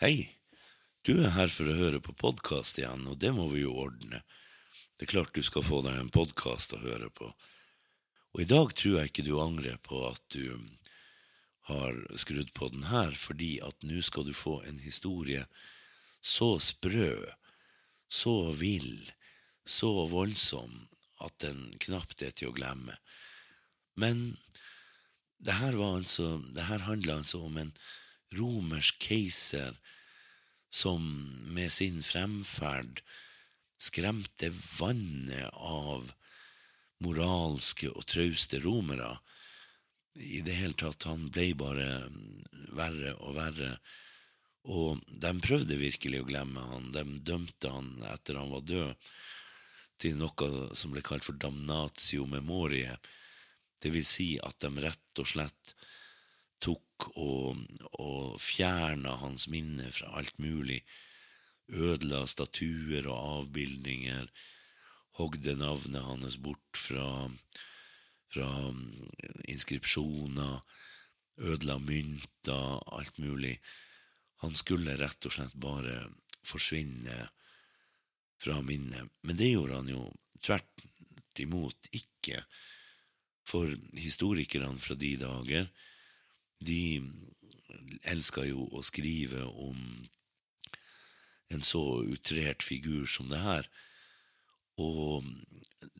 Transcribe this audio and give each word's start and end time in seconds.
Hei, 0.00 0.30
du 1.04 1.18
er 1.20 1.34
her 1.34 1.50
for 1.52 1.68
å 1.68 1.74
høre 1.76 1.98
på 2.00 2.14
podkast 2.16 2.78
igjen, 2.80 3.02
og 3.12 3.18
det 3.20 3.34
må 3.36 3.50
vi 3.50 3.66
jo 3.66 3.74
ordne. 3.82 4.22
Det 4.96 5.04
er 5.04 5.10
klart 5.10 5.34
du 5.36 5.42
skal 5.44 5.66
få 5.66 5.82
deg 5.84 5.98
en 6.00 6.08
podkast 6.08 6.72
å 6.72 6.80
høre 6.80 7.10
på. 7.12 7.28
Og 8.32 8.40
i 8.40 8.46
dag 8.48 8.72
tror 8.72 8.96
jeg 8.96 9.10
ikke 9.10 9.26
du 9.26 9.34
angrer 9.44 9.76
på 9.84 10.00
at 10.08 10.24
du 10.32 10.56
har 11.68 12.00
skrudd 12.16 12.48
på 12.56 12.70
den 12.72 12.88
her, 12.88 13.12
fordi 13.12 13.50
at 13.60 13.76
nå 13.84 14.00
skal 14.00 14.24
du 14.24 14.32
få 14.32 14.62
en 14.72 14.80
historie 14.80 15.44
så 16.24 16.54
sprø, 16.64 17.12
så 18.08 18.38
vill, 18.56 19.04
så 19.68 19.92
voldsom 20.08 20.86
at 21.20 21.42
den 21.44 21.74
knapt 21.76 22.24
er 22.24 22.32
til 22.32 22.54
å 22.54 22.56
glemme. 22.56 22.96
Men 24.00 24.30
det 25.44 25.60
her, 25.60 25.76
var 25.76 26.00
altså, 26.00 26.38
det 26.56 26.70
her 26.72 26.88
handla 26.88 27.20
altså 27.20 27.44
om 27.52 27.60
en 27.60 27.76
romersk 28.36 29.00
keiser 29.10 29.76
som 30.70 31.02
med 31.50 31.72
sin 31.72 32.02
fremferd 32.02 33.02
skremte 33.80 34.52
vannet 34.78 35.50
av 35.56 36.12
moralske 37.00 37.88
og 37.90 38.06
trauste 38.06 38.60
romere. 38.60 39.16
I 40.14 40.42
det 40.44 40.58
hele 40.58 40.76
tatt, 40.78 41.08
han 41.08 41.30
ble 41.32 41.52
bare 41.58 41.88
verre 42.76 43.14
og 43.24 43.34
verre. 43.38 43.72
Og 44.70 45.00
de 45.08 45.32
prøvde 45.40 45.80
virkelig 45.80 46.20
å 46.20 46.28
glemme 46.28 46.64
han. 46.72 46.90
De 46.92 47.04
dømte 47.24 47.72
han 47.72 47.94
etter 48.12 48.36
han 48.36 48.52
var 48.52 48.66
død, 48.68 49.10
til 50.00 50.16
noe 50.20 50.76
som 50.76 50.92
ble 50.92 51.02
kalt 51.04 51.24
for 51.24 51.40
damnatio 51.40 52.26
memorie. 52.28 52.92
Det 53.80 53.92
vil 53.94 54.04
si 54.04 54.34
at 54.44 54.60
de 54.60 54.70
rett 54.84 55.22
og 55.22 55.28
slett 55.28 55.74
tok 56.60 57.10
og, 57.16 57.58
og 57.98 58.36
fjerna 58.42 59.16
hans 59.22 59.48
minne 59.52 59.90
fra 59.94 60.12
alt 60.20 60.36
mulig. 60.42 60.80
Ødela 61.70 62.24
statuer 62.28 63.06
og 63.06 63.18
avbildninger. 63.40 64.28
Hogde 65.20 65.56
navnet 65.58 66.06
hans 66.06 66.38
bort 66.42 66.78
fra, 66.78 67.28
fra 68.32 68.48
inskripsjoner. 69.48 70.60
Ødela 71.40 71.78
mynter, 71.80 72.80
alt 72.92 73.18
mulig. 73.18 73.56
Han 74.44 74.56
skulle 74.56 74.98
rett 75.00 75.26
og 75.28 75.36
slett 75.36 75.56
bare 75.60 76.02
forsvinne 76.46 77.28
fra 78.40 78.60
minnet. 78.64 79.08
Men 79.22 79.36
det 79.36 79.52
gjorde 79.52 79.80
han 79.82 79.92
jo 79.92 80.06
tvert 80.40 81.40
imot 81.40 81.88
ikke. 81.96 82.42
For 83.48 83.72
historikerne 83.96 84.76
fra 84.80 84.96
de 84.98 85.14
dager, 85.20 85.68
de 86.60 87.00
elska 88.08 88.44
jo 88.48 88.66
å 88.76 88.82
skrive 88.84 89.44
om 89.44 89.78
en 91.50 91.62
så 91.66 91.82
utrert 92.06 92.62
figur 92.62 93.06
som 93.10 93.30
det 93.30 93.40
her. 93.42 93.68
Og 94.80 95.26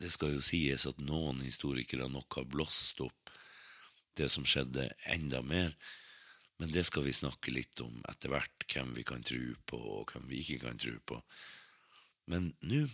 det 0.00 0.12
skal 0.14 0.36
jo 0.36 0.44
sies 0.44 0.86
at 0.88 1.00
noen 1.03 1.41
historikere 1.44 2.08
nok 2.08 2.38
har 2.38 2.48
blåst 2.48 3.00
opp 3.05 3.33
det 4.19 4.28
som 4.33 4.47
skjedde, 4.47 4.88
enda 5.11 5.42
mer. 5.42 5.75
Men 6.61 6.72
det 6.75 6.84
skal 6.88 7.06
vi 7.06 7.16
snakke 7.16 7.53
litt 7.55 7.81
om 7.81 8.03
etter 8.11 8.33
hvert, 8.33 8.66
hvem 8.69 8.92
vi 8.97 9.05
kan 9.06 9.25
tro 9.25 9.41
på, 9.66 9.81
og 9.81 10.12
hvem 10.12 10.28
vi 10.28 10.42
ikke 10.42 10.66
kan 10.66 10.81
tro 10.81 10.92
på. 11.08 11.20
Men 12.31 12.53
nå 12.61 12.84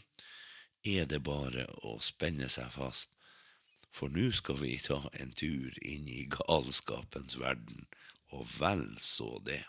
er 0.87 1.09
det 1.11 1.25
bare 1.27 1.67
å 1.85 1.97
spenne 2.05 2.49
seg 2.53 2.71
fast 2.73 3.16
for 3.97 4.13
nå 4.13 4.29
skal 4.37 4.59
vi 4.61 4.75
ta 4.83 4.99
en 5.23 5.33
tur 5.33 5.73
inn 5.81 6.05
i 6.13 6.27
galskapens 6.29 7.39
verden, 7.41 7.87
og 8.37 8.45
vel 8.59 8.85
så 9.01 9.39
det. 9.47 9.63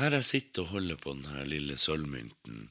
Her 0.00 0.14
jeg 0.16 0.24
sitter 0.24 0.64
og 0.64 0.72
holder 0.74 0.96
på 1.00 1.12
denne 1.12 1.44
lille 1.48 1.76
sølvmynten, 1.80 2.68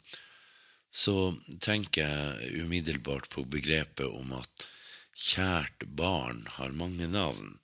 så 0.89 1.31
tenker 1.61 2.05
jeg 2.09 2.63
umiddelbart 2.63 3.29
på 3.29 3.43
begrepet 3.45 4.09
om 4.09 4.33
at 4.37 4.69
kjært 5.19 5.85
barn 5.99 6.45
har 6.55 6.75
mange 6.75 7.09
navn. 7.11 7.57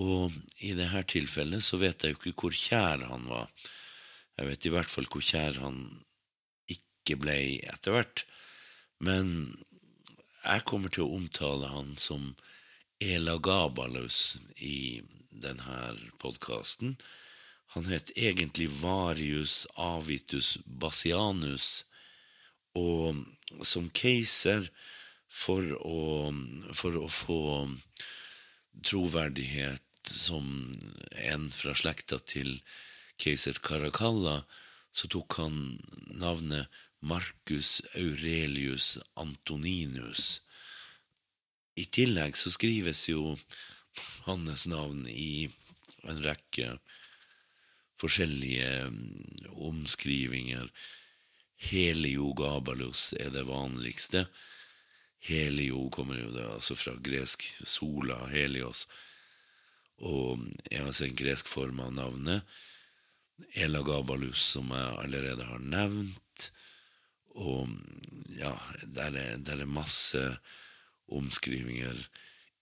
Og 0.00 0.34
i 0.62 0.72
dette 0.78 1.04
tilfellet 1.14 1.62
så 1.66 1.78
vet 1.82 2.02
jeg 2.02 2.14
jo 2.14 2.20
ikke 2.20 2.46
hvor 2.46 2.56
kjær 2.58 3.04
han 3.10 3.28
var. 3.30 3.50
Jeg 4.38 4.50
vet 4.50 4.66
i 4.66 4.72
hvert 4.74 4.90
fall 4.90 5.10
hvor 5.10 5.22
kjær 5.22 5.60
han 5.62 5.80
ikke 6.70 7.18
ble 7.22 7.38
etter 7.70 7.94
hvert. 7.94 8.24
Men 9.02 9.54
jeg 10.44 10.64
kommer 10.68 10.92
til 10.92 11.06
å 11.06 11.18
omtale 11.18 11.70
han 11.72 11.94
som 12.00 12.32
Elagabalus 13.02 14.36
i 14.62 15.02
denne 15.30 15.94
podkasten. 16.22 16.96
Han 17.74 17.88
het 17.90 18.12
egentlig 18.14 18.68
Varius 18.80 19.64
Avitus 19.80 20.54
Basianus, 20.64 21.84
og 22.74 23.18
som 23.66 23.88
keiser 23.94 24.68
for 25.30 25.66
å, 25.80 26.32
for 26.72 26.98
å 27.00 27.08
få 27.10 27.40
troverdighet 28.84 29.82
som 30.10 30.72
en 31.24 31.48
fra 31.54 31.74
slekta 31.76 32.18
til 32.20 32.58
keiser 33.20 33.60
Caracalla, 33.64 34.42
så 34.94 35.08
tok 35.10 35.38
han 35.40 35.60
navnet 36.20 36.70
Marcus 37.04 37.80
Aurelius 37.98 38.98
Antoninus. 39.20 40.40
I 41.76 41.84
tillegg 41.90 42.36
så 42.38 42.52
skrives 42.54 43.08
jo 43.08 43.34
hans 44.28 44.66
navn 44.70 45.04
i 45.10 45.48
en 46.08 46.20
rekke 46.24 46.76
forskjellige 48.00 48.70
omskrivinger. 49.68 50.70
Heliogabalus 51.70 53.12
er 53.18 53.32
det 53.34 53.46
vanligste. 53.48 54.26
Helio 55.24 55.88
kommer 55.90 56.18
jo 56.20 56.30
da 56.34 56.50
altså 56.52 56.76
fra 56.76 56.92
gresk 57.00 57.46
sola, 57.64 58.18
helios, 58.28 58.84
og 60.04 60.42
er 60.70 60.84
altså 60.84 61.06
en 61.06 61.16
gresk 61.16 61.48
form 61.48 61.80
av 61.80 61.94
navnet. 61.96 62.56
Elagabalus, 63.56 64.42
som 64.54 64.68
jeg 64.74 64.98
allerede 65.00 65.46
har 65.48 65.62
nevnt. 65.62 66.50
Og 67.34 67.70
ja, 68.36 68.52
der 68.84 69.16
er, 69.16 69.38
der 69.40 69.64
er 69.64 69.70
masse 69.70 70.22
omskrivinger. 71.08 71.98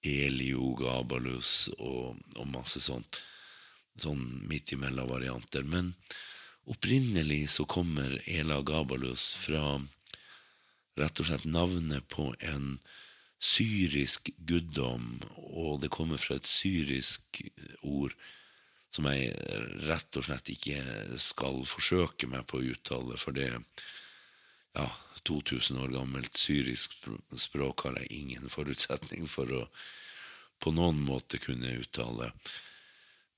Eliogabalus 0.02 1.68
og, 1.78 2.16
og 2.36 2.46
masse 2.50 2.80
sånt. 2.82 3.20
Sånn 4.00 4.22
midt 4.50 4.72
imellom 4.74 5.10
varianter. 5.10 5.66
Men 5.66 5.92
opprinnelig 6.70 7.44
så 7.56 7.66
kommer 7.70 8.16
Elagabalus 8.26 9.28
fra 9.44 9.80
rett 11.00 11.20
og 11.22 11.28
slett 11.28 11.48
navnet 11.48 12.06
på 12.12 12.30
en 12.52 12.76
syrisk 13.42 14.30
guddom, 14.46 15.16
og 15.56 15.80
det 15.82 15.90
kommer 15.90 16.20
fra 16.20 16.36
et 16.38 16.46
syrisk 16.46 17.42
ord 17.82 18.14
som 18.92 19.08
jeg 19.08 19.32
rett 19.88 20.18
og 20.20 20.26
slett 20.26 20.52
ikke 20.52 20.78
skal 21.20 21.62
forsøke 21.66 22.28
meg 22.28 22.44
på 22.46 22.60
å 22.60 22.66
uttale, 22.74 23.16
for 23.18 23.34
det 23.34 23.48
ja, 24.76 24.86
2000 25.24 25.80
år 25.80 25.94
gammelt 25.96 26.36
syrisk 26.38 26.94
språk 27.40 27.86
har 27.86 27.98
jeg 28.00 28.22
ingen 28.22 28.48
forutsetning 28.56 29.28
for 29.30 29.50
å 29.62 29.66
på 30.62 30.70
noen 30.70 31.00
måte 31.02 31.40
kunne 31.42 31.72
uttale. 31.80 32.28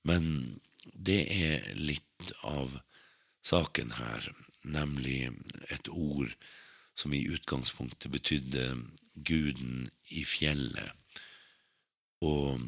Men 0.05 0.59
det 0.93 1.23
er 1.33 1.71
litt 1.73 2.29
av 2.45 2.75
saken 3.45 3.95
her, 3.97 4.27
nemlig 4.61 5.31
et 5.73 5.89
ord 5.89 6.29
som 6.95 7.13
i 7.13 7.25
utgangspunktet 7.27 8.11
betydde 8.11 8.69
guden 9.15 9.89
i 10.15 10.23
fjellet, 10.27 11.19
og 12.23 12.61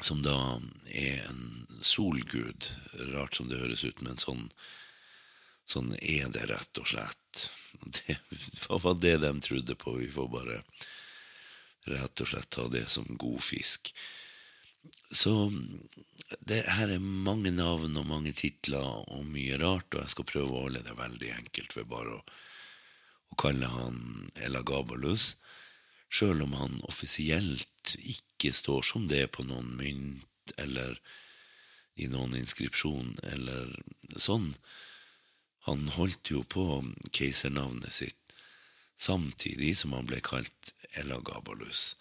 som 0.00 0.22
da 0.22 0.36
er 0.94 1.24
en 1.26 1.66
solgud. 1.82 2.68
Rart 3.14 3.38
som 3.38 3.48
det 3.50 3.58
høres 3.58 3.84
ut, 3.84 4.02
men 4.02 4.18
sånn, 4.20 4.46
sånn 5.66 5.94
er 5.98 6.30
det 6.34 6.46
rett 6.50 6.82
og 6.82 6.90
slett. 6.92 7.48
Det 7.78 8.18
var 8.68 8.94
det 8.98 9.16
de 9.22 9.32
trodde 9.44 9.74
på. 9.78 9.96
Vi 9.98 10.10
får 10.10 10.30
bare 10.32 10.62
rett 11.88 12.22
og 12.22 12.30
slett 12.30 12.50
ta 12.54 12.66
det 12.70 12.86
som 12.90 13.06
god 13.18 13.42
fisk. 13.42 13.92
Så 15.10 15.32
det 16.44 16.64
her 16.76 16.92
er 16.92 17.02
mange 17.02 17.50
navn 17.54 17.96
og 17.96 18.08
mange 18.08 18.34
titler 18.36 18.84
og 19.08 19.26
mye 19.26 19.58
rart, 19.60 19.88
og 19.94 20.02
jeg 20.02 20.14
skal 20.14 20.28
prøve 20.28 20.52
å 20.52 20.64
holde 20.66 20.84
det 20.84 20.96
veldig 20.98 21.32
enkelt 21.38 21.76
ved 21.78 21.88
bare 21.90 22.18
å 22.18 22.24
og 23.32 23.40
kaller 23.42 23.72
han 23.72 23.98
Elagabalus, 24.46 25.36
sjøl 26.08 26.42
om 26.46 26.54
han 26.56 26.78
offisielt 26.88 27.96
ikke 27.98 28.52
står 28.56 28.86
som 28.86 29.08
det 29.10 29.26
på 29.34 29.44
noen 29.48 29.74
mynt 29.76 30.54
eller 30.56 30.96
i 31.98 32.06
noen 32.08 32.36
inskripsjon 32.38 33.16
eller 33.32 33.74
sånn. 34.16 34.52
Han 35.68 35.88
holdt 35.98 36.32
jo 36.32 36.44
på 36.48 36.64
keisernavnet 37.12 37.92
sitt 37.92 38.16
samtidig 38.98 39.76
som 39.78 39.94
han 39.94 40.08
ble 40.08 40.20
kalt 40.24 40.72
Elagabalus. 40.98 41.94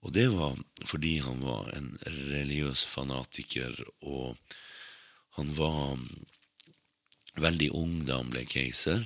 Og 0.00 0.14
det 0.16 0.28
var 0.32 0.56
fordi 0.88 1.18
han 1.20 1.42
var 1.44 1.68
en 1.76 1.92
religiøs 2.04 2.86
fanatiker, 2.88 3.74
og 4.00 4.38
han 5.36 5.50
var 5.58 5.98
veldig 7.40 7.70
ung 7.76 7.98
da 8.08 8.18
han 8.22 8.32
ble 8.32 8.46
keiser. 8.48 9.04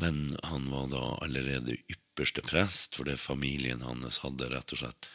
Men 0.00 0.36
han 0.42 0.68
var 0.70 0.90
da 0.92 1.04
allerede 1.24 1.76
ypperste 1.88 2.42
prest, 2.44 2.98
fordi 2.98 3.16
familien 3.16 3.84
hans 3.86 4.20
hadde 4.24 4.50
rett 4.52 4.74
og 4.76 4.82
slett 4.82 5.08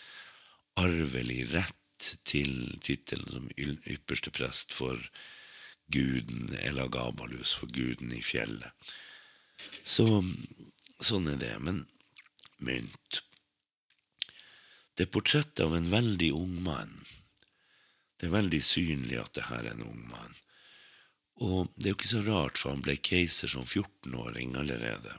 arvelig 0.81 1.44
rett 1.54 2.10
til 2.25 2.80
tittelen 2.81 3.30
som 3.30 3.50
ypperste 3.60 4.33
prest 4.33 4.74
for 4.74 4.98
guden 5.94 6.56
Elagabalus, 6.63 7.54
for 7.54 7.69
guden 7.69 8.13
i 8.16 8.22
fjellet. 8.25 8.94
Så 9.83 10.07
sånn 11.01 11.30
er 11.30 11.38
det. 11.42 11.56
Men 11.60 11.86
mynt 12.62 13.22
Det 14.95 15.07
er 15.07 15.13
portrettet 15.13 15.62
av 15.63 15.75
en 15.75 15.89
veldig 15.89 16.31
ung 16.36 16.57
mann. 16.66 16.92
Det 18.19 18.28
er 18.28 18.33
veldig 18.36 18.60
synlig 18.66 19.18
at 19.22 19.33
det 19.38 19.48
her 19.48 19.66
er 19.66 19.72
en 19.72 19.86
ung 19.88 20.01
mann. 20.10 20.36
Og 21.42 21.72
det 21.76 21.90
er 21.90 21.94
jo 21.94 21.98
ikke 21.98 22.12
så 22.12 22.24
rart, 22.28 22.60
for 22.62 22.76
han 22.76 22.84
ble 22.86 22.96
keiser 23.02 23.50
som 23.50 23.66
14-åring 23.66 24.56
allerede 24.60 25.18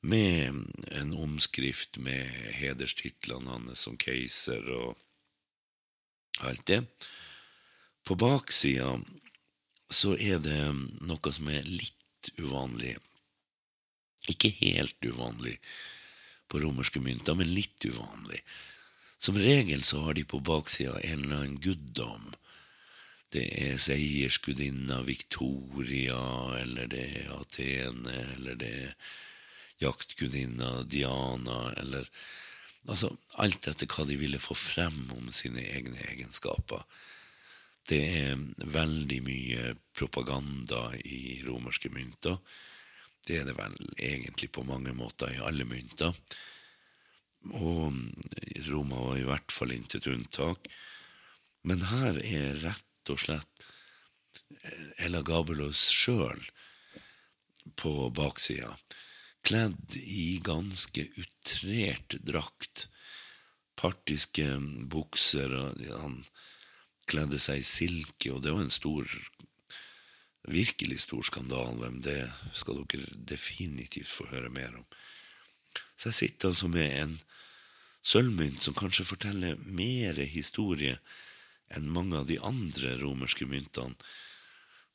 med 0.00 0.64
en 0.96 1.12
omskrift 1.12 1.98
med 2.00 2.28
hederstitlene 2.56 3.50
hans 3.50 3.84
som 3.84 3.98
keiser 4.00 4.64
og 4.72 4.96
alt 6.40 6.64
det. 6.66 6.80
På 8.06 8.16
baksida 8.16 8.94
så 9.90 10.14
er 10.16 10.40
det 10.40 10.58
noe 11.04 11.32
som 11.34 11.50
er 11.52 11.68
litt 11.68 12.32
uvanlig. 12.40 12.96
Ikke 14.30 14.52
helt 14.60 14.96
uvanlig 15.04 15.58
på 16.50 16.60
romerske 16.62 17.02
mynter, 17.02 17.36
men 17.36 17.52
litt 17.52 17.84
uvanlig. 17.84 18.40
Som 19.20 19.36
regel 19.36 19.84
så 19.84 20.00
har 20.06 20.16
de 20.16 20.24
på 20.24 20.40
baksida 20.40 20.96
en 21.04 21.24
eller 21.26 21.42
annen 21.42 21.60
guddom. 21.60 22.30
Det 23.30 23.44
er 23.62 23.76
seiersgudinna 23.78 25.02
Victoria, 25.06 26.18
eller 26.58 26.88
det 26.90 27.04
er 27.20 27.34
Atene, 27.36 28.16
eller 28.34 28.56
det 28.58 28.70
er 28.88 28.94
jaktgudinna 29.80 30.82
Diana, 30.90 31.60
eller 31.78 32.08
altså 32.88 33.12
alt 33.38 33.68
etter 33.70 33.86
hva 33.86 34.06
de 34.08 34.18
ville 34.18 34.40
få 34.42 34.56
frem 34.58 34.98
om 35.14 35.30
sine 35.30 35.62
egne 35.62 36.02
egenskaper. 36.10 36.82
Det 37.86 38.02
er 38.18 38.42
veldig 38.66 39.20
mye 39.26 39.70
propaganda 39.96 40.88
i 40.98 41.40
romerske 41.46 41.90
mynter. 41.94 42.36
Det 43.26 43.40
er 43.40 43.46
det 43.46 43.56
vel 43.58 43.78
egentlig 43.94 44.50
på 44.50 44.66
mange 44.66 44.92
måter 44.96 45.30
i 45.30 45.42
alle 45.44 45.66
mynter. 45.68 46.14
Og 47.54 47.94
Roma 48.66 49.00
var 49.06 49.18
i 49.18 49.26
hvert 49.28 49.54
fall 49.54 49.74
intet 49.74 50.10
unntak. 50.10 50.66
Men 51.62 51.84
her 51.90 52.18
er 52.24 52.62
rett 52.64 52.89
og 53.08 53.22
slett 53.22 53.66
Ella 55.00 55.22
Gabelos 55.24 55.86
sjøl 55.94 56.42
på 57.80 57.92
baksida 58.12 58.74
kledd 59.46 59.96
i 59.96 60.38
ganske 60.44 61.06
utrert 61.16 62.18
drakt. 62.26 62.88
Partiske 63.80 64.46
bukser, 64.92 65.54
han 65.96 66.18
kledde 67.08 67.40
seg 67.40 67.62
i 67.62 67.66
silke, 67.66 68.34
og 68.34 68.42
det 68.44 68.52
var 68.54 68.66
en 68.66 68.74
stor 68.74 69.08
Virkelig 70.50 71.02
stor 71.04 71.20
skandale. 71.22 71.90
Det 72.00 72.24
skal 72.56 72.78
dere 72.88 73.18
definitivt 73.28 74.08
få 74.08 74.24
høre 74.30 74.48
mer 74.48 74.72
om. 74.78 74.86
Så 75.96 76.08
jeg 76.08 76.16
sitter 76.16 76.48
altså 76.48 76.70
med 76.72 76.94
en 76.96 77.12
sølvmynt 78.00 78.64
som 78.64 78.74
kanskje 78.74 79.04
forteller 79.04 79.60
mer 79.60 80.16
historie 80.32 80.96
enn 81.76 81.90
mange 81.92 82.18
av 82.18 82.26
de 82.30 82.38
andre 82.42 82.96
romerske 83.00 83.46
myntene, 83.48 83.96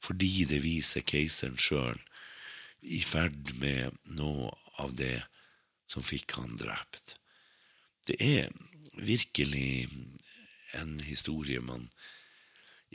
fordi 0.03 0.45
det 0.49 0.61
viser 0.61 1.05
keiseren 1.07 1.57
sjøl 1.57 1.97
i 2.85 3.01
ferd 3.01 3.55
med 3.61 3.95
noe 4.17 4.51
av 4.83 4.93
det 4.99 5.23
som 5.89 6.05
fikk 6.05 6.35
han 6.37 6.57
drept. 6.59 7.15
Det 8.05 8.19
er 8.21 8.51
virkelig 8.99 9.87
en 10.77 10.99
historie 11.07 11.61
man 11.63 11.87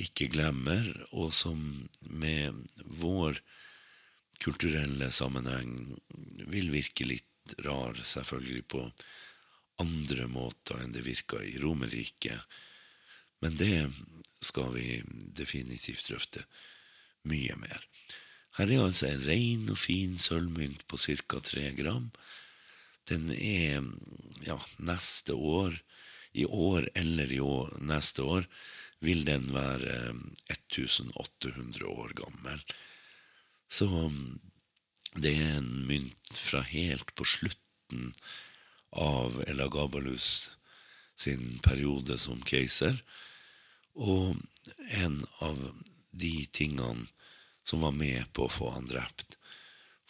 ikke 0.00 0.30
glemmer, 0.32 0.86
og 1.10 1.32
som 1.34 1.58
med 2.00 2.56
vår 3.00 3.40
kulturelle 4.40 5.10
sammenheng 5.12 5.96
vil 6.52 6.70
virke 6.72 7.08
litt 7.08 7.56
rar, 7.64 7.98
selvfølgelig 7.98 8.64
på 8.70 8.84
andre 9.82 10.28
måter 10.30 10.80
enn 10.80 10.94
det 10.94 11.04
virka 11.04 11.40
i 11.42 11.56
Romerriket. 11.60 12.38
Men 13.40 13.56
det 13.56 13.90
skal 14.44 14.72
vi 14.74 15.02
definitivt 15.36 16.08
drøfte 16.08 16.44
mye 17.28 17.56
mer. 17.60 17.84
Her 18.58 18.72
er 18.72 18.84
altså 18.84 19.08
en 19.08 19.24
ren 19.24 19.68
og 19.72 19.78
fin 19.78 20.18
sølvmynt 20.20 20.86
på 20.90 20.98
ca. 21.00 21.40
tre 21.44 21.70
gram. 21.78 22.10
Den 23.08 23.30
er 23.32 23.80
ja, 24.46 24.58
neste 24.78 25.34
år, 25.34 25.76
i 26.32 26.44
år 26.44 26.86
eller 26.94 27.32
i 27.32 27.40
år, 27.40 27.74
neste 27.82 28.22
år, 28.22 28.46
vil 29.00 29.24
den 29.24 29.48
være 29.54 30.12
1800 30.52 31.86
år 31.88 32.12
gammel. 32.20 32.60
Så 33.70 33.88
det 35.16 35.32
er 35.38 35.56
en 35.58 35.86
mynt 35.88 36.36
fra 36.36 36.60
helt 36.66 37.14
på 37.16 37.24
slutten 37.26 38.12
av 38.90 39.40
Elagabalus 39.48 40.50
sin 41.20 41.58
periode 41.64 42.18
som 42.18 42.40
keiser, 42.46 43.00
og 43.94 44.36
en 45.00 45.18
av 45.46 45.58
de 46.10 46.46
tingene 46.52 47.06
som 47.62 47.80
var 47.84 47.92
med 47.94 48.32
på 48.32 48.46
å 48.46 48.52
få 48.52 48.70
han 48.74 48.88
drept. 48.90 49.36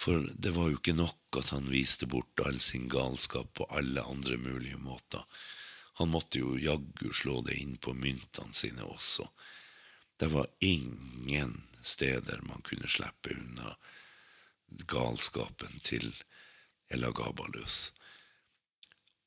For 0.00 0.24
det 0.32 0.54
var 0.56 0.70
jo 0.70 0.78
ikke 0.78 0.96
nok 0.96 1.40
at 1.40 1.50
han 1.52 1.68
viste 1.68 2.08
bort 2.08 2.40
all 2.40 2.60
sin 2.64 2.88
galskap 2.88 3.52
på 3.58 3.66
alle 3.68 4.04
andre 4.08 4.38
mulige 4.40 4.80
måter. 4.80 5.24
Han 6.00 6.08
måtte 6.08 6.40
jo 6.40 6.56
jaggu 6.56 7.10
slå 7.12 7.42
det 7.44 7.58
inn 7.60 7.76
på 7.76 7.92
myntene 7.92 8.56
sine 8.56 8.86
også. 8.88 9.26
Det 10.16 10.30
var 10.32 10.48
ingen 10.64 11.52
steder 11.82 12.40
man 12.48 12.64
kunne 12.64 12.88
slippe 12.88 13.34
unna 13.36 13.74
galskapen 14.88 15.80
til 15.84 16.08
Elagabalus. 16.88 17.90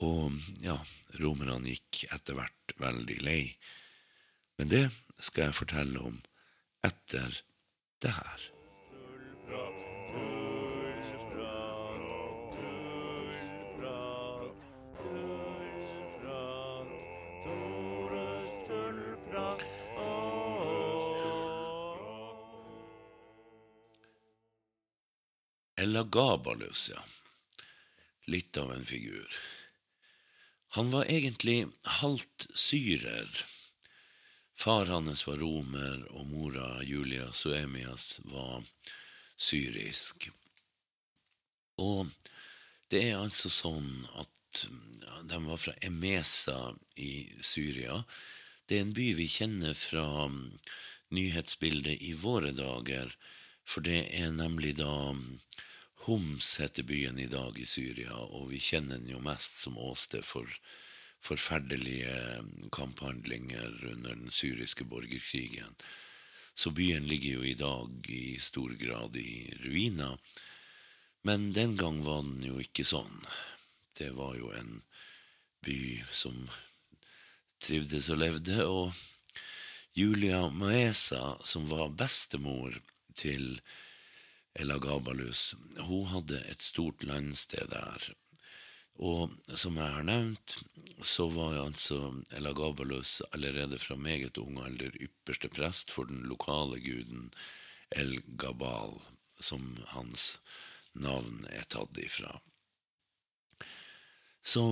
Og 0.04 0.34
ja, 0.64 0.80
romerne 1.22 1.70
gikk 1.70 2.06
etter 2.12 2.38
hvert 2.38 2.76
veldig 2.82 3.20
lei. 3.24 3.42
Men 4.58 4.70
det 4.70 4.86
skal 5.18 5.50
jeg 5.50 5.58
fortelle 5.58 6.00
om 6.00 6.20
etter 6.86 7.40
det 8.04 8.12
her. 8.14 8.50
Elagabalus, 25.84 26.90
ja. 26.94 27.02
Litt 28.32 28.58
av 28.58 28.72
en 28.72 28.86
figur. 28.88 29.28
Han 30.78 30.94
var 30.94 31.10
egentlig 31.12 31.66
halvt 32.00 32.48
syrer 32.56 33.28
Far 34.56 34.86
hans 34.86 35.26
var 35.28 35.42
romer, 35.42 36.04
og 36.14 36.28
mora 36.30 36.84
Julia 36.84 37.32
Suemias 37.34 38.20
var 38.30 38.64
syrisk. 39.38 40.30
Og 41.82 42.08
det 42.94 43.02
er 43.10 43.20
altså 43.20 43.50
sånn 43.50 43.92
at 44.22 44.64
de 45.30 45.40
var 45.48 45.58
fra 45.58 45.74
Emesa 45.82 46.76
i 46.96 47.26
Syria. 47.42 48.04
Det 48.70 48.78
er 48.78 48.86
en 48.86 48.96
by 48.96 49.10
vi 49.18 49.28
kjenner 49.28 49.74
fra 49.78 50.06
nyhetsbildet 51.14 52.02
i 52.06 52.14
våre 52.18 52.54
dager, 52.56 53.12
for 53.66 53.86
det 53.86 54.06
er 54.14 54.32
nemlig 54.36 54.78
da 54.80 54.94
Homs 56.04 56.58
heter 56.60 56.84
byen 56.84 57.20
i 57.20 57.30
dag 57.32 57.58
i 57.60 57.66
Syria, 57.66 58.16
og 58.16 58.50
vi 58.52 58.60
kjenner 58.60 59.00
den 59.00 59.14
jo 59.14 59.22
mest 59.24 59.62
som 59.64 59.78
åsted 59.80 60.26
for 60.28 60.50
forferdelige 61.24 62.14
kamphandlinger 62.76 63.86
under 63.92 64.16
den 64.16 64.32
syriske 64.32 64.84
borgerkrigen. 64.84 65.76
Så 66.56 66.72
byen 66.72 67.08
ligger 67.08 67.40
jo 67.40 67.44
i 67.44 67.54
dag 67.58 68.10
i 68.10 68.40
stor 68.40 68.76
grad 68.80 69.16
i 69.16 69.54
ruiner. 69.64 70.18
Men 71.24 71.54
den 71.54 71.78
gang 71.78 72.04
var 72.04 72.22
den 72.22 72.44
jo 72.44 72.60
ikke 72.60 72.86
sånn. 72.86 73.24
Det 73.98 74.12
var 74.18 74.36
jo 74.36 74.52
en 74.52 74.82
by 75.64 76.04
som 76.12 76.44
trivdes 77.64 78.10
og 78.12 78.20
levde, 78.20 78.66
og 78.68 78.92
Julia 79.96 80.50
Maesa, 80.50 81.38
som 81.46 81.70
var 81.70 81.94
bestemor 81.96 82.76
til 83.16 83.62
Elagabalus, 84.60 85.54
hun 85.78 86.10
hadde 86.12 86.42
et 86.50 86.66
stort 86.66 87.06
landsted 87.08 87.72
der. 87.72 88.10
Og 89.02 89.34
som 89.58 89.78
jeg 89.80 89.90
har 89.96 90.06
nevnt, 90.06 90.58
så 91.02 91.26
var 91.34 91.58
altså 91.64 92.14
Elagabalus 92.38 93.22
allerede 93.32 93.80
fra 93.82 93.98
meget 93.98 94.38
ung 94.38 94.60
alder 94.62 94.94
ypperste 95.02 95.50
prest 95.50 95.92
for 95.92 96.06
den 96.06 96.24
lokale 96.30 96.80
guden 96.84 97.32
El 97.90 98.20
Gabal, 98.38 99.00
som 99.40 99.78
hans 99.96 100.38
navn 100.94 101.46
er 101.50 101.66
tatt 101.70 101.98
ifra. 101.98 102.38
Så 104.44 104.64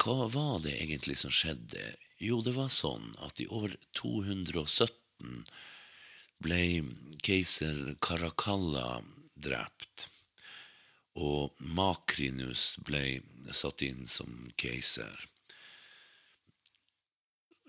hva 0.00 0.26
var 0.32 0.60
det 0.64 0.74
egentlig 0.80 1.18
som 1.20 1.32
skjedde? 1.34 1.82
Jo, 2.22 2.40
det 2.44 2.56
var 2.56 2.72
sånn 2.72 3.12
at 3.26 3.40
i 3.42 3.48
år 3.52 3.76
217 3.98 5.44
ble 6.44 6.60
keiser 7.24 7.96
Caracalla 8.04 9.00
drept. 9.36 10.08
Og 11.16 11.56
Makrinus 11.76 12.76
ble 12.84 13.22
satt 13.56 13.82
inn 13.86 14.04
som 14.10 14.50
keiser. 14.60 15.14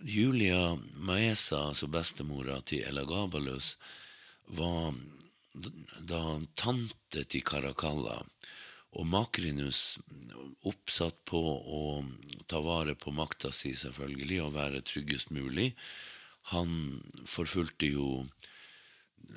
Julia 0.04 0.76
Maesa, 0.94 1.70
altså 1.70 1.88
bestemora 1.90 2.60
til 2.62 2.84
Elagabalus, 2.86 3.78
var 4.48 4.94
da 6.06 6.22
tante 6.60 7.24
til 7.24 7.42
Caracalla. 7.42 8.20
Og 8.98 9.08
Makrinus, 9.10 9.98
oppsatt 10.70 11.18
på 11.30 11.40
å 11.40 11.82
ta 12.50 12.62
vare 12.64 12.96
på 12.96 13.14
makta 13.16 13.52
si, 13.54 13.74
selvfølgelig, 13.78 14.42
og 14.44 14.56
være 14.56 14.84
tryggest 14.86 15.34
mulig, 15.36 15.72
han 16.54 17.02
forfulgte 17.28 17.90
jo 17.90 18.08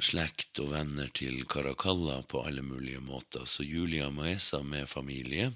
slekt 0.00 0.60
og 0.62 0.72
venner 0.72 1.10
til 1.16 1.44
Caracalla 1.50 2.20
på 2.22 2.42
alle 2.46 2.62
mulige 2.62 3.00
måter. 3.04 3.44
Så 3.44 3.64
Julia 3.64 4.10
Maesa 4.10 4.62
med 4.62 4.88
familie 4.88 5.50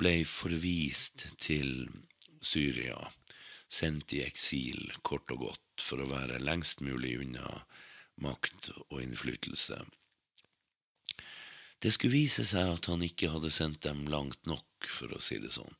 ble 0.00 0.22
forvist 0.26 1.26
til 1.40 1.88
Syria, 2.42 2.98
sendt 3.70 4.12
i 4.16 4.22
eksil, 4.24 4.90
kort 5.06 5.30
og 5.30 5.46
godt, 5.46 5.68
for 5.80 6.02
å 6.02 6.10
være 6.10 6.42
lengst 6.42 6.82
mulig 6.82 7.16
unna 7.22 7.62
makt 8.22 8.72
og 8.90 8.98
innflytelse. 9.02 9.78
Det 11.82 11.90
skulle 11.90 12.14
vise 12.14 12.44
seg 12.46 12.76
at 12.76 12.86
han 12.90 13.02
ikke 13.02 13.30
hadde 13.32 13.50
sendt 13.50 13.82
dem 13.86 14.04
langt 14.10 14.44
nok, 14.46 14.86
for 14.86 15.14
å 15.14 15.22
si 15.22 15.38
det 15.42 15.50
sånn. 15.54 15.74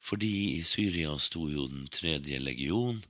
Fordi 0.00 0.56
i 0.56 0.62
Syria 0.64 1.16
sto 1.20 1.48
jo 1.50 1.66
den 1.68 1.88
tredje 1.92 2.38
legion, 2.40 3.02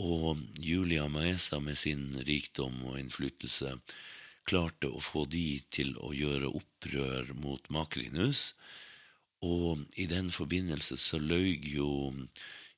og 0.00 0.40
Julia 0.58 1.08
Maesa 1.08 1.60
med 1.60 1.76
sin 1.78 2.12
rikdom 2.26 2.78
og 2.88 2.98
innflytelse 3.00 3.74
klarte 4.48 4.88
å 4.90 5.00
få 5.02 5.24
de 5.30 5.60
til 5.70 5.94
å 6.02 6.12
gjøre 6.16 6.50
opprør 6.50 7.32
mot 7.38 7.68
Makrinus, 7.70 8.54
og 9.42 9.82
i 9.98 10.06
den 10.10 10.30
forbindelse 10.30 10.96
så 10.98 11.18
løy 11.18 11.58
jo 11.66 12.12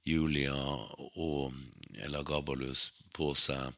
Julia 0.05 0.57
og 1.15 1.55
Elagabalus 2.05 2.91
på 3.17 3.31
seg 3.39 3.73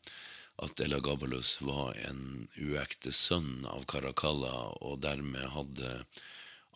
at 0.63 0.81
Elagabalus 0.81 1.59
var 1.61 1.95
en 2.09 2.47
uekte 2.57 3.13
sønn 3.13 3.67
av 3.69 3.85
Caracalla 3.91 4.55
og 4.81 5.03
dermed 5.05 5.53
hadde 5.53 5.93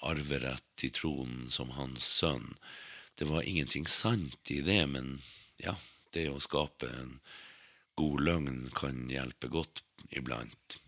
arverett 0.06 0.66
til 0.80 0.92
tronen 0.96 1.48
som 1.52 1.72
hans 1.76 2.04
sønn. 2.20 2.52
Det 3.16 3.28
var 3.28 3.46
ingenting 3.46 3.86
sant 3.88 4.52
i 4.52 4.60
det, 4.64 4.82
men 4.92 5.16
ja, 5.60 5.74
det 6.16 6.28
å 6.30 6.42
skape 6.42 6.88
en 6.90 7.18
god 8.00 8.24
løgn 8.26 8.62
kan 8.76 9.04
hjelpe 9.12 9.50
godt 9.52 9.82
iblant. 10.16 10.78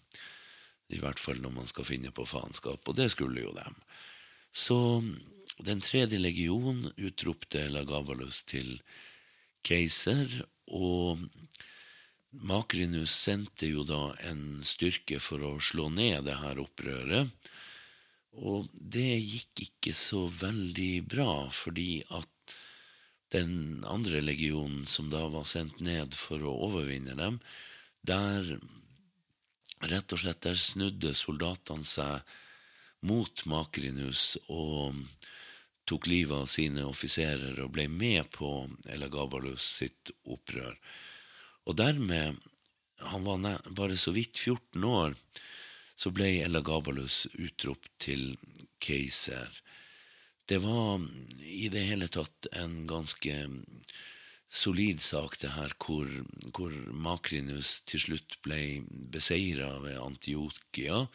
I 0.93 1.01
hvert 1.01 1.21
fall 1.21 1.41
når 1.43 1.55
man 1.57 1.69
skal 1.71 1.89
finne 1.89 2.13
på 2.15 2.27
faenskap, 2.29 2.85
og 2.89 2.97
det 2.99 3.11
skulle 3.15 3.45
jo 3.45 3.53
dem. 3.57 3.77
Så 4.53 4.79
den 5.65 5.81
tredje 5.85 6.21
legion 6.21 6.85
utropte 6.97 7.65
Lagabalus 7.73 8.43
til 8.49 8.77
keiser, 9.65 10.29
og 10.73 11.23
Makrinus 12.33 13.13
sendte 13.13 13.69
jo 13.69 13.85
da 13.85 14.15
en 14.29 14.63
styrke 14.65 15.21
for 15.21 15.45
å 15.45 15.59
slå 15.61 15.91
ned 15.93 16.25
det 16.29 16.39
her 16.41 16.61
opprøret. 16.63 17.29
Og 18.41 18.69
det 18.73 19.21
gikk 19.21 19.67
ikke 19.67 19.93
så 19.97 20.25
veldig 20.25 21.05
bra, 21.05 21.33
fordi 21.53 22.01
at 22.17 22.29
den 23.33 23.85
andre 23.89 24.21
legionen, 24.21 24.87
som 24.87 25.11
da 25.11 25.25
var 25.33 25.47
sendt 25.49 25.81
ned 25.81 26.15
for 26.17 26.43
å 26.45 26.55
overvinne 26.69 27.17
dem, 27.19 27.41
der 28.03 28.57
rett 29.91 30.15
og 30.15 30.23
slett 30.23 30.43
der 30.45 30.59
snudde 30.59 31.15
soldatene 31.17 31.87
seg 31.89 32.35
mot 33.09 33.45
Makrinus 33.51 34.37
og 34.47 35.01
tok 35.89 36.07
livet 36.07 36.45
av 36.45 36.51
sine 36.51 36.85
offiserer 36.87 37.59
og 37.65 37.73
ble 37.75 37.89
med 37.91 38.29
på 38.35 38.51
Elagabalus 38.95 39.65
sitt 39.81 40.13
opprør. 40.23 40.77
Og 41.67 41.79
dermed 41.79 42.49
Han 43.03 43.25
var 43.25 43.65
bare 43.75 43.97
så 43.99 44.13
vidt 44.15 44.39
14 44.39 44.85
år, 44.87 45.17
så 45.99 46.13
ble 46.15 46.45
Elagabalus 46.45 47.25
utropt 47.35 47.89
til 47.99 48.37
keiser. 48.79 49.51
Det 50.53 50.59
var 50.59 51.01
i 51.41 51.69
det 51.73 51.81
hele 51.89 52.07
tatt 52.13 52.47
en 52.53 52.83
ganske 52.87 53.35
solid 54.53 55.01
sak, 55.01 55.39
det 55.41 55.55
her, 55.55 55.73
hvor, 55.81 56.11
hvor 56.53 56.75
Makrinus 56.93 57.79
til 57.89 58.03
slutt 58.05 58.37
ble 58.45 58.59
beseira 59.15 59.71
ved 59.81 59.97
Antiokia 59.97 61.07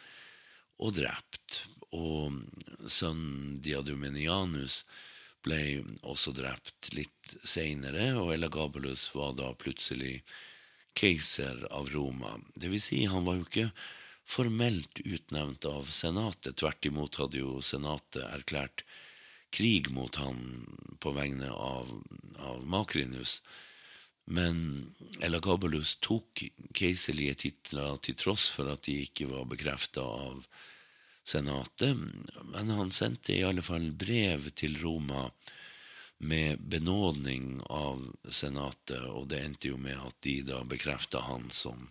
og 0.82 0.96
drept. 0.98 1.60
Og 1.94 2.40
sønnen 2.90 3.60
Diadumenianus 3.62 4.80
ble 5.46 5.62
også 6.02 6.34
drept 6.34 6.90
litt 6.98 7.38
seinere, 7.46 8.10
og 8.18 8.34
Elagabalus 8.34 9.06
var 9.14 9.38
da 9.38 9.54
plutselig 9.54 10.16
keiser 10.98 11.62
av 11.70 11.94
Roma. 11.94 12.40
Det 12.58 12.74
vil 12.74 12.82
si, 12.82 13.04
han 13.06 13.22
var 13.22 13.38
jo 13.38 13.46
ikke 13.46 13.70
formelt 14.26 14.98
utnevnt 15.06 15.70
av 15.70 15.86
senatet. 15.86 16.58
Tvert 16.58 16.90
imot 16.90 17.22
hadde 17.22 17.46
jo 17.46 17.60
senatet 17.62 18.26
erklært 18.32 18.82
krig 19.50 19.90
mot 19.90 20.14
han 20.20 20.38
på 21.00 21.12
vegne 21.16 21.50
av, 21.50 21.90
av 22.38 22.66
Makrinus. 22.66 23.42
Men 24.28 24.90
Elagabalus 25.24 25.94
tok 26.04 26.44
keiserlige 26.76 27.38
titler 27.46 27.96
til 28.04 28.18
tross 28.18 28.50
for 28.52 28.68
at 28.74 28.84
de 28.84 28.98
ikke 29.06 29.28
var 29.30 29.48
bekrefta 29.48 30.04
av 30.04 30.44
senatet, 31.28 31.96
men 32.52 32.70
han 32.76 32.92
sendte 32.92 33.34
i 33.36 33.44
alle 33.44 33.64
fall 33.64 33.90
brev 33.92 34.50
til 34.56 34.76
Roma 34.82 35.28
med 36.18 36.60
benådning 36.60 37.60
av 37.70 38.04
senatet, 38.28 39.04
og 39.06 39.28
det 39.30 39.42
endte 39.44 39.72
jo 39.72 39.78
med 39.80 39.96
at 39.96 40.16
de 40.24 40.40
da 40.48 40.62
bekrefta 40.66 41.22
han 41.28 41.46
som 41.54 41.88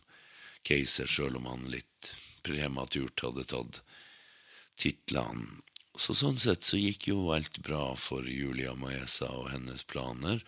keiser, 0.67 1.07
sjøl 1.07 1.37
om 1.39 1.47
han 1.47 1.69
litt 1.71 2.13
prematurt 2.43 3.23
hadde 3.23 3.45
tatt 3.47 3.81
titlene. 4.77 5.61
Så 5.97 6.13
sånn 6.13 6.37
sett 6.37 6.63
så 6.63 6.77
gikk 6.77 7.07
jo 7.09 7.31
alt 7.33 7.57
bra 7.65 7.95
for 7.97 8.27
Julia 8.29 8.75
Maesa 8.77 9.31
og 9.33 9.49
hennes 9.49 9.81
planer, 9.89 10.43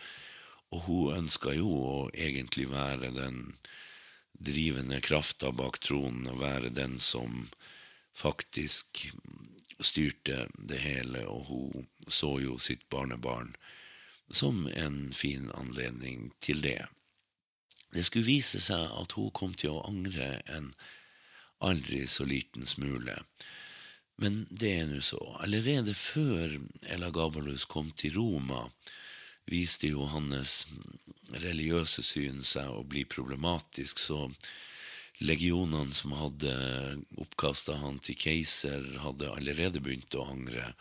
og 0.70 0.84
hun 0.86 1.16
ønska 1.24 1.56
jo 1.58 1.72
å 1.74 1.96
egentlig 2.14 2.68
være 2.70 3.10
den 3.16 3.40
drivende 4.38 5.02
krafta 5.02 5.50
bak 5.52 5.80
tronen, 5.82 6.30
og 6.30 6.44
være 6.44 6.70
den 6.70 7.00
som 7.02 7.48
faktisk 8.14 9.10
styrte 9.82 10.46
det 10.54 10.80
hele, 10.84 11.26
og 11.26 11.50
hun 11.50 11.90
så 12.08 12.36
jo 12.44 12.60
sitt 12.62 12.86
barnebarn 12.94 13.56
som 14.30 14.68
en 14.78 15.10
fin 15.14 15.50
anledning 15.58 16.30
til 16.46 16.62
det. 16.62 16.84
Det 17.90 18.06
skulle 18.06 18.30
vise 18.30 18.62
seg 18.62 18.86
at 18.86 19.18
hun 19.18 19.32
kom 19.34 19.56
til 19.58 19.74
å 19.74 19.86
angre 19.90 20.36
en 20.46 20.76
aldri 21.66 22.06
så 22.08 22.28
liten 22.30 22.70
smule. 22.70 23.18
Men 24.20 24.42
det 24.52 24.72
er 24.82 24.88
nå 24.90 25.00
så. 25.06 25.20
Allerede 25.40 25.94
før 25.96 26.58
Elagabalus 26.92 27.66
kom 27.70 27.92
til 27.96 28.18
Roma, 28.18 28.66
viste 29.50 29.90
jo 29.94 30.08
hans 30.12 30.66
religiøse 31.40 32.04
syn 32.06 32.44
seg 32.46 32.68
å 32.74 32.84
bli 32.84 33.06
problematisk, 33.10 34.02
så 34.02 34.26
legionene 35.24 35.96
som 35.96 36.14
hadde 36.20 36.52
oppkasta 37.20 37.78
han 37.80 38.00
til 38.04 38.18
keiser, 38.20 38.84
hadde 39.04 39.32
allerede 39.32 39.82
begynt 39.84 40.16
å 40.16 40.28
angre. 40.32 40.74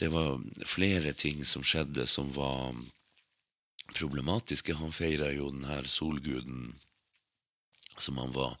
Det 0.00 0.08
var 0.12 0.40
flere 0.68 1.12
ting 1.16 1.44
som 1.44 1.64
skjedde 1.64 2.08
som 2.08 2.32
var 2.36 2.72
problematiske. 3.96 4.76
Han 4.76 4.92
feira 4.96 5.30
jo 5.32 5.52
den 5.52 5.68
her 5.68 5.88
solguden 5.88 6.74
som 7.96 8.18
han 8.20 8.32
var 8.36 8.56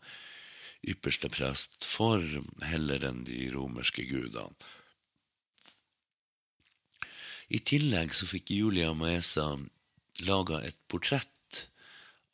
ypperste 0.86 1.30
prest 1.32 1.84
for, 1.84 2.22
heller 2.62 3.04
enn 3.08 3.24
de 3.26 3.48
romerske 3.54 4.06
gudene. 4.08 4.54
I 7.48 7.60
tillegg 7.62 8.10
så 8.14 8.26
fikk 8.26 8.50
Julia 8.50 8.90
Maesa 8.94 9.52
laga 10.26 10.58
et 10.66 10.78
portrett 10.90 11.68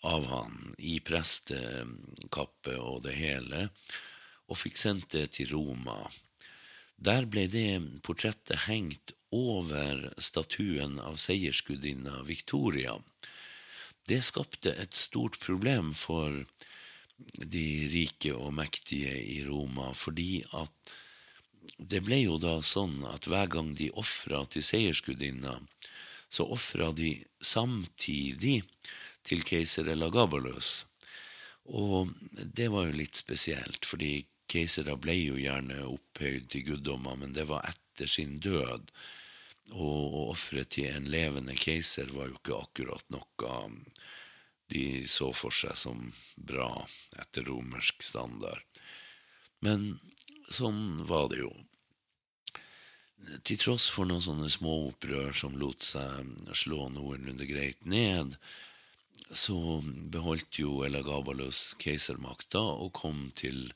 av 0.09 0.25
han 0.31 0.75
i 0.79 0.99
prestekappe 1.05 2.79
og 2.81 3.03
det 3.05 3.15
hele, 3.19 3.67
og 4.49 4.59
fikk 4.59 4.81
sendt 4.81 5.13
det 5.15 5.27
til 5.37 5.53
Roma. 5.53 5.99
Der 6.97 7.27
ble 7.27 7.45
det 7.51 8.01
portrettet 8.07 8.67
hengt 8.67 9.15
over 9.33 10.09
statuen 10.21 10.99
av 11.01 11.17
seiersgudinna 11.21 12.23
Victoria. 12.29 12.97
Det 14.09 14.21
skapte 14.27 14.75
et 14.75 14.97
stort 14.99 15.39
problem 15.41 15.93
for 15.97 16.43
de 17.35 17.67
rike 17.93 18.35
og 18.35 18.53
mektige 18.57 19.15
i 19.17 19.41
Roma, 19.47 19.91
fordi 19.97 20.43
at 20.59 20.95
det 21.79 22.03
ble 22.07 22.23
jo 22.25 22.39
da 22.43 22.59
sånn 22.65 23.03
at 23.11 23.29
hver 23.31 23.49
gang 23.51 23.73
de 23.79 23.91
ofra 23.99 24.43
til 24.51 24.65
seiersgudinna, 24.67 25.59
så 26.33 26.47
ofra 26.49 26.91
de 26.97 27.15
samtidig 27.45 28.63
til 29.27 29.45
keiser 29.47 29.91
Elagabalus. 29.93 30.85
Og 31.71 32.11
det 32.35 32.69
var 32.73 32.89
jo 32.89 32.99
litt 32.99 33.19
spesielt, 33.21 33.87
fordi 33.87 34.25
keisere 34.51 34.97
ble 35.01 35.17
jo 35.19 35.39
gjerne 35.41 35.85
opphøyd 35.87 36.49
til 36.53 36.67
guddommer, 36.73 37.17
men 37.21 37.37
det 37.37 37.47
var 37.51 37.67
etter 37.69 38.11
sin 38.11 38.39
død. 38.43 38.91
Og 39.73 40.17
å 40.19 40.25
ofre 40.33 40.65
til 40.69 40.91
en 40.91 41.07
levende 41.13 41.55
keiser 41.57 42.11
var 42.17 42.29
jo 42.29 42.41
ikke 42.41 42.59
akkurat 42.65 43.15
noe 43.15 43.53
de 44.73 45.05
så 45.09 45.31
for 45.37 45.55
seg 45.55 45.77
som 45.79 46.09
bra 46.37 46.71
etter 47.23 47.47
romersk 47.49 48.03
standard. 48.05 48.63
Men 49.63 49.99
sånn 50.51 51.05
var 51.09 51.29
det 51.33 51.43
jo. 51.45 51.53
Til 53.47 53.61
tross 53.61 53.87
for 53.95 54.09
noen 54.09 54.25
sånne 54.25 54.51
små 54.51 54.75
opprør 54.89 55.31
som 55.37 55.55
lot 55.59 55.85
seg 55.87 56.33
slå 56.59 56.89
noenlunde 56.91 57.47
greit 57.47 57.85
ned, 57.87 58.35
så 59.31 59.57
beholdt 60.13 60.59
jo 60.59 60.83
Elagabalus 60.87 61.73
keisermakta 61.81 62.61
og 62.61 62.93
kom 62.99 63.29
til 63.39 63.71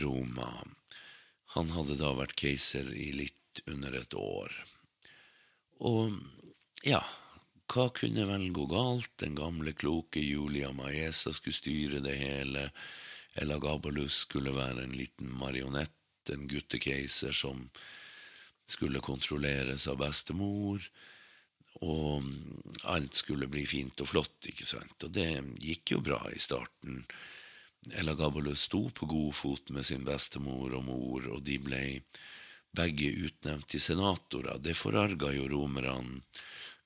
Roma. 0.00 0.52
Han 1.56 1.72
hadde 1.74 1.98
da 2.00 2.14
vært 2.16 2.38
keiser 2.38 2.88
i 2.94 3.10
litt 3.16 3.64
under 3.68 3.98
et 3.98 4.14
år. 4.16 4.54
Og 5.84 6.14
ja, 6.86 7.02
hva 7.72 7.88
kunne 7.96 8.26
vel 8.28 8.50
gå 8.52 8.66
galt? 8.68 9.14
Den 9.22 9.34
gamle, 9.38 9.72
kloke 9.72 10.20
Julia 10.20 10.72
Maesa 10.76 11.32
skulle 11.32 11.56
styre 11.56 12.02
det 12.04 12.14
hele. 12.20 12.68
Ella 13.34 13.58
Gabalus 13.58 14.24
skulle 14.26 14.52
være 14.52 14.84
en 14.84 14.96
liten 14.96 15.32
marionett, 15.40 16.30
en 16.32 16.44
guttekeiser 16.48 17.32
som 17.32 17.64
skulle 18.68 19.00
kontrolleres 19.04 19.88
av 19.88 20.02
bestemor. 20.02 20.84
Og 21.82 22.28
alt 22.92 23.16
skulle 23.16 23.48
bli 23.50 23.64
fint 23.66 24.04
og 24.04 24.10
flott, 24.12 24.50
ikke 24.52 24.68
sant. 24.68 24.98
Og 25.06 25.14
det 25.16 25.30
gikk 25.64 25.96
jo 25.96 26.02
bra 26.04 26.20
i 26.30 26.40
starten. 26.42 27.00
Ella 27.98 28.14
Gabalus 28.14 28.68
sto 28.68 28.84
på 28.94 29.08
god 29.10 29.34
fot 29.34 29.72
med 29.74 29.88
sin 29.88 30.04
bestemor 30.06 30.76
og 30.76 30.84
mor, 30.86 31.32
og 31.32 31.42
de 31.46 31.56
ble 31.58 31.84
begge 32.72 33.08
utnevnt 33.26 33.66
til 33.72 33.82
senatorer. 33.82 34.60
Det 34.60 34.76
forarga 34.76 35.32
jo 35.34 35.48
romerne 35.50 36.20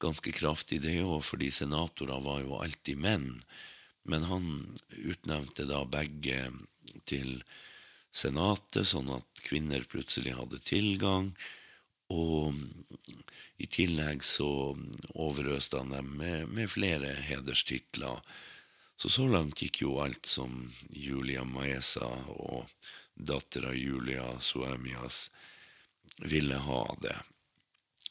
ganske 0.02 0.32
kraftig, 0.34 0.80
det 0.84 0.98
òg, 1.02 1.22
fordi 1.24 1.50
senatorer 1.54 2.22
var 2.24 2.42
jo 2.44 2.60
alltid 2.60 3.00
menn. 3.02 3.28
Men 4.06 4.26
han 4.30 4.48
utnevnte 4.96 5.66
da 5.68 5.82
begge 5.88 6.50
til 7.08 7.40
senatet, 8.16 8.86
sånn 8.88 9.10
at 9.16 9.44
kvinner 9.46 9.84
plutselig 9.88 10.36
hadde 10.38 10.62
tilgang. 10.62 11.32
Og 12.12 12.54
i 13.58 13.66
tillegg 13.66 14.22
så 14.24 14.50
overøste 15.14 15.80
han 15.82 15.96
dem 15.96 16.12
med, 16.20 16.52
med 16.54 16.70
flere 16.70 17.10
hederstitler 17.26 18.22
så 18.96 19.08
så 19.12 19.26
langt 19.28 19.60
gikk 19.60 19.82
jo 19.82 19.98
alt 20.00 20.26
som 20.26 20.52
Julia 20.88 21.44
Maesa 21.44 22.06
og 22.32 22.64
dattera 23.14 23.74
Julia 23.76 24.24
Suemias 24.40 25.26
ville 26.24 26.56
ha 26.64 26.82
det. 27.02 27.16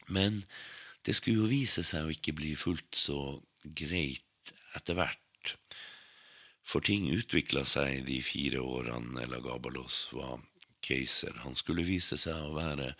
Men 0.06 0.44
det 1.06 1.14
skulle 1.14 1.44
jo 1.44 1.50
vise 1.50 1.84
seg 1.86 2.08
å 2.08 2.14
ikke 2.14 2.34
bli 2.38 2.56
fullt 2.58 2.98
så 2.98 3.20
greit 3.64 4.54
etter 4.78 4.98
hvert. 4.98 5.54
For 6.66 6.82
ting 6.82 7.12
utvikla 7.14 7.62
seg 7.70 8.08
de 8.08 8.18
fire 8.26 8.64
årene 8.66 9.28
Lagabalos 9.30 10.08
var 10.18 10.42
keiser. 10.86 11.34
Han 11.46 11.58
skulle 11.58 11.86
vise 11.86 12.18
seg 12.18 12.42
å 12.42 12.56
være 12.58 12.94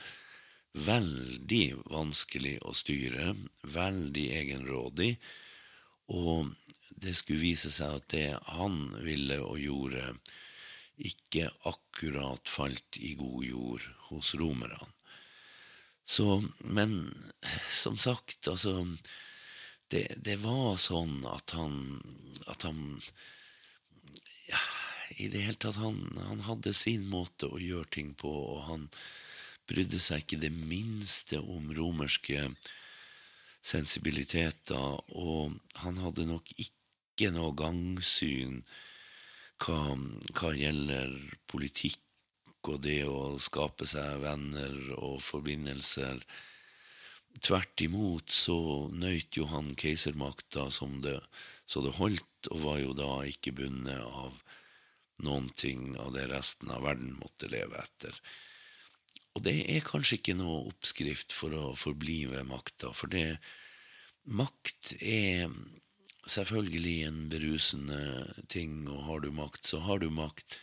veldig 0.86 1.88
vanskelig 1.90 2.60
å 2.68 2.74
styre, 2.76 3.32
veldig 3.74 4.26
egenrådig, 4.42 5.16
og 6.14 6.52
det 7.02 7.16
skulle 7.18 7.42
vise 7.42 7.72
seg 7.74 7.98
at 7.98 8.10
det 8.14 8.28
han 8.54 8.78
ville 9.04 9.40
og 9.42 9.58
gjorde, 9.60 10.12
ikke 10.96 11.50
akkurat 11.68 12.48
falt 12.48 13.00
i 13.02 13.16
god 13.20 13.48
jord 13.48 13.88
hos 14.10 14.36
romerne. 14.40 14.78
Så, 16.06 16.44
men 16.60 17.14
som 17.70 17.98
sagt, 17.98 18.48
altså 18.48 18.86
det, 19.90 20.06
det, 20.22 20.38
var 20.42 20.78
sånn 20.78 21.26
at 21.30 21.54
han 21.58 21.76
At 22.46 22.66
han 22.66 23.02
ja, 24.46 24.62
I 25.18 25.30
det 25.34 25.42
hele 25.48 25.58
tatt 25.62 25.80
han, 25.82 25.98
han 26.30 26.44
hadde 26.46 26.74
sin 26.78 27.08
måte 27.10 27.50
å 27.50 27.62
gjøre 27.62 27.90
ting 27.98 28.14
på, 28.18 28.30
og 28.30 28.66
han 28.70 28.88
brydde 29.66 30.00
seg 30.02 30.22
ikke 30.22 30.42
det 30.44 30.52
minste 30.54 31.40
om 31.42 31.72
romerske 31.74 32.44
sensibiliteter, 33.66 35.00
og 35.18 35.56
han 35.82 35.98
hadde 36.04 36.28
nok 36.30 36.52
ikke 36.62 37.32
noe 37.34 37.56
gangsyn 37.58 38.60
hva, 39.64 39.80
hva 40.38 40.52
gjelder 40.54 41.16
politikk 41.50 42.02
og 42.72 42.82
det 42.86 43.02
å 43.08 43.38
skape 43.42 43.88
seg 43.90 44.22
venner 44.24 44.76
og 44.98 45.20
forbindelser. 45.24 46.22
Tvert 47.44 47.84
imot 47.84 48.32
så 48.32 48.58
nøyt 48.96 49.38
jo 49.38 49.48
han 49.52 49.74
keisermakta 49.80 50.70
som 50.72 51.02
det, 51.04 51.18
så 51.68 51.84
det 51.84 51.98
holdt, 52.00 52.50
og 52.52 52.62
var 52.64 52.82
jo 52.82 52.96
da 52.98 53.12
ikke 53.28 53.56
bundet 53.58 54.02
av 54.02 54.38
noen 55.26 55.48
ting 55.56 55.96
av 56.02 56.14
det 56.16 56.28
resten 56.32 56.72
av 56.76 56.84
verden 56.86 57.16
måtte 57.20 57.50
leve 57.52 57.80
etter. 57.80 58.18
Og 59.36 59.44
det 59.44 59.56
er 59.72 59.84
kanskje 59.84 60.20
ikke 60.20 60.38
noe 60.40 60.66
oppskrift 60.70 61.36
for 61.36 61.56
å 61.56 61.66
forbli 61.80 62.24
ved 62.32 62.48
makta, 62.48 62.92
for 62.96 63.12
det 63.12 63.36
makt 64.26 64.96
er 65.02 65.52
selvfølgelig 66.26 66.96
en 67.10 67.20
berusende 67.30 68.00
ting, 68.52 68.86
og 68.88 69.04
har 69.10 69.26
du 69.26 69.32
makt, 69.36 69.68
så 69.68 69.82
har 69.86 70.00
du 70.02 70.08
makt. 70.10 70.60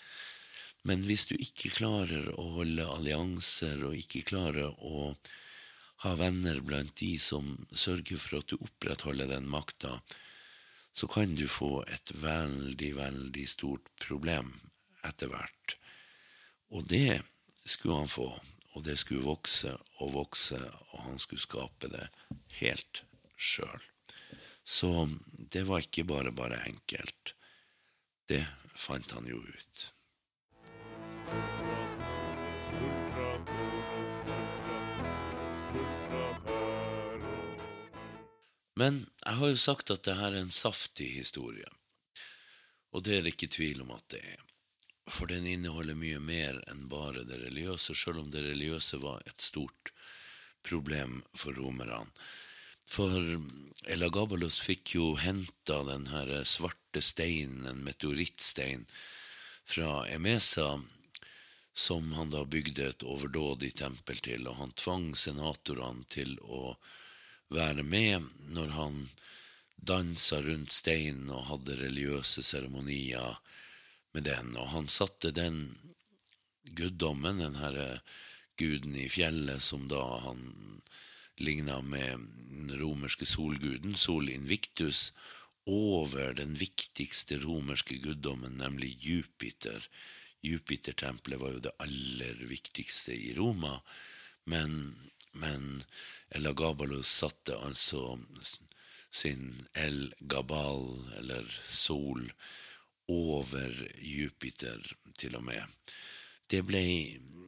Men 0.89 1.05
hvis 1.07 1.29
du 1.31 1.37
ikke 1.37 1.71
klarer 1.77 2.27
å 2.35 2.49
holde 2.59 2.87
allianser, 2.97 3.85
og 3.87 3.99
ikke 3.99 4.25
klarer 4.33 4.73
å 4.83 5.13
ha 6.03 6.15
venner 6.19 6.59
blant 6.67 6.97
de 6.99 7.15
som 7.23 7.55
sørger 7.71 8.19
for 8.19 8.41
at 8.41 8.51
du 8.51 8.57
opprettholder 8.59 9.31
den 9.31 9.47
makta, 9.51 10.01
så 10.93 11.07
kan 11.09 11.37
du 11.39 11.47
få 11.49 11.85
et 11.87 12.11
veldig, 12.21 12.91
veldig 12.99 13.45
stort 13.49 13.87
problem 14.03 14.51
etter 15.07 15.31
hvert. 15.31 15.77
Og 16.75 16.85
det 16.91 17.23
skulle 17.65 18.03
han 18.03 18.11
få, 18.11 18.29
og 18.75 18.85
det 18.85 18.99
skulle 19.01 19.25
vokse 19.25 19.77
og 20.03 20.13
vokse, 20.17 20.59
og 20.93 21.07
han 21.07 21.23
skulle 21.23 21.47
skape 21.47 21.93
det 21.95 22.09
helt 22.59 23.05
sjøl. 23.39 23.89
Så 24.65 25.07
det 25.55 25.65
var 25.71 25.87
ikke 25.87 26.07
bare 26.09 26.35
bare 26.35 26.61
enkelt. 26.67 27.35
Det 28.29 28.43
fant 28.75 29.11
han 29.15 29.27
jo 29.31 29.41
ut. 29.43 29.92
Men 38.83 39.05
jeg 39.23 39.39
har 39.39 39.53
jo 39.53 39.59
sagt 39.61 39.93
at 39.95 40.03
det 40.07 40.17
her 40.19 40.33
er 40.33 40.43
en 40.43 40.55
saftig 40.55 41.13
historie. 41.15 41.69
Og 42.93 43.05
det 43.07 43.19
er 43.19 43.23
det 43.23 43.37
ikke 43.37 43.53
tvil 43.55 43.85
om 43.85 43.93
at 43.95 44.07
det 44.15 44.23
er. 44.33 44.41
For 45.11 45.31
den 45.31 45.47
inneholder 45.47 45.99
mye 45.99 46.21
mer 46.23 46.61
enn 46.71 46.87
bare 46.91 47.25
det 47.29 47.41
religiøse, 47.45 47.95
sjøl 47.95 48.23
om 48.23 48.31
det 48.33 48.45
religiøse 48.47 49.01
var 49.03 49.23
et 49.27 49.43
stort 49.43 49.93
problem 50.67 51.21
for 51.35 51.55
romerne. 51.59 52.05
For 52.93 53.15
Elagabalus 53.91 54.61
fikk 54.63 54.95
jo 54.97 55.13
henta 55.19 55.81
den 55.89 56.09
her 56.13 56.33
svarte 56.49 57.03
steinen, 57.03 57.67
en 57.67 57.83
meteorittstein, 57.87 58.87
fra 59.65 60.03
Emesa, 60.11 60.75
som 61.73 62.13
han 62.13 62.31
da 62.31 62.45
bygde 62.45 62.89
et 62.89 63.03
overdådig 63.03 63.73
tempel 63.81 64.19
til, 64.21 64.47
og 64.49 64.59
han 64.61 64.75
tvang 64.77 65.13
senatorene 65.17 66.05
til 66.13 66.37
å 66.45 66.77
være 67.53 67.85
med 67.85 68.29
når 68.53 68.75
han 68.77 68.99
dansa 69.77 70.43
rundt 70.45 70.73
steinen 70.73 71.31
og 71.33 71.49
hadde 71.49 71.79
religiøse 71.81 72.45
seremonier 72.47 73.39
med 74.13 74.29
den, 74.29 74.55
og 74.57 74.69
han 74.77 74.89
satte 74.89 75.33
den 75.35 75.65
guddommen, 76.77 77.41
den 77.41 77.59
herre 77.59 78.03
guden 78.61 78.95
i 78.97 79.09
fjellet, 79.11 79.63
som 79.65 79.89
da 79.91 80.03
han 80.27 80.45
ligna 81.41 81.81
med 81.81 82.29
den 82.53 82.75
romerske 82.79 83.27
solguden, 83.27 83.97
Sol 83.97 84.29
Invictus, 84.31 85.11
over 85.67 86.35
den 86.35 86.55
viktigste 86.59 87.39
romerske 87.43 87.99
guddommen, 88.03 88.59
nemlig 88.61 88.97
Jupiter. 89.01 89.87
Jupitertempelet 90.43 91.41
var 91.41 91.55
jo 91.55 91.63
det 91.67 91.75
aller 91.83 92.43
viktigste 92.51 93.15
i 93.15 93.35
Roma, 93.39 93.79
men, 94.45 94.97
men 95.33 95.85
Elagabalus 96.35 97.11
satte 97.23 97.57
altså 97.59 98.19
sin 99.13 99.67
El 99.75 100.15
Gabal, 100.21 100.89
eller 101.21 101.47
sol, 101.69 102.33
over 103.13 103.75
Jupiter, 103.99 104.81
til 105.19 105.37
og 105.37 105.45
med. 105.45 105.63
Det 106.51 106.63
ble 106.67 106.83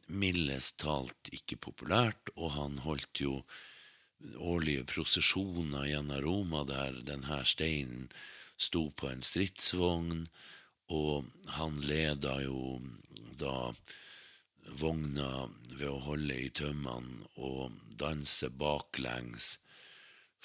mildest 0.07 0.77
talt 0.83 1.31
ikke 1.33 1.57
populært, 1.67 2.29
og 2.35 2.53
han 2.55 2.77
holdt 2.85 3.21
jo 3.23 3.39
årlige 4.37 4.85
prosesjoner 4.89 5.87
gjennom 5.89 6.21
Roma 6.23 6.63
der 6.67 7.01
denne 7.05 7.41
steinen 7.45 8.07
sto 8.57 8.87
på 8.95 9.09
en 9.11 9.23
stridsvogn, 9.25 10.27
og 10.93 11.25
han 11.57 11.79
leda 11.81 12.37
jo 12.43 12.79
da 13.39 13.71
vogna 14.79 15.47
ved 15.75 15.89
å 15.89 16.01
holde 16.05 16.37
i 16.37 16.49
tømmene 16.53 17.25
og 17.41 17.75
danse 17.99 18.49
baklengs 18.53 19.55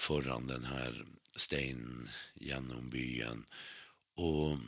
foran 0.00 0.48
denne 0.48 0.90
steinen 1.36 2.08
gjennom 2.40 2.88
byen. 2.92 3.44
Og 4.20 4.58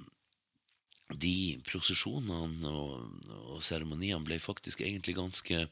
de 1.13 1.59
prosesjonene 1.69 2.73
og 2.73 3.59
seremoniene 3.65 4.25
ble 4.25 4.39
faktisk 4.41 4.81
egentlig 4.85 5.17
ganske 5.19 5.67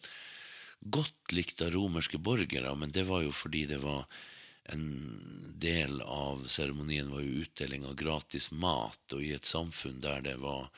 godt 0.81 1.35
likt 1.37 1.61
av 1.65 1.75
romerske 1.75 2.19
borgere, 2.21 2.73
men 2.77 2.93
det 2.93 3.07
var 3.09 3.25
jo 3.25 3.33
fordi 3.37 3.67
det 3.69 3.81
var 3.85 4.07
en 4.65 4.87
del 5.61 6.01
av 6.01 6.45
seremonien 6.49 7.11
var 7.11 7.21
jo 7.21 7.45
utdeling 7.45 7.85
av 7.87 7.95
gratis 7.95 8.51
mat, 8.53 9.03
og 9.13 9.23
i 9.25 9.35
et 9.37 9.49
samfunn 9.49 10.01
der 10.01 10.23
det 10.25 10.37
var 10.41 10.71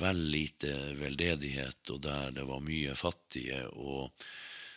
vel 0.00 0.20
lite 0.34 0.72
veldedighet, 0.98 1.90
og 1.94 2.00
der 2.06 2.34
det 2.38 2.46
var 2.48 2.64
mye 2.64 2.94
fattige, 2.98 3.60
og 3.68 4.10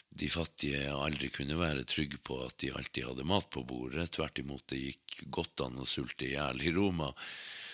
de 0.10 0.30
fattige 0.32 0.88
aldri 0.94 1.30
kunne 1.34 1.58
være 1.60 1.86
trygge 1.90 2.20
på 2.24 2.40
at 2.46 2.58
de 2.62 2.72
alltid 2.74 3.10
hadde 3.10 3.28
mat 3.28 3.50
på 3.54 3.64
bordet, 3.68 4.12
tvert 4.16 4.40
imot 4.42 4.66
det 4.72 4.82
gikk 4.84 5.22
godt 5.34 5.66
an 5.66 5.80
å 5.82 5.90
sulte 5.90 6.28
i 6.28 6.34
hjel 6.36 6.64
i 6.64 6.74
Roma, 6.76 7.12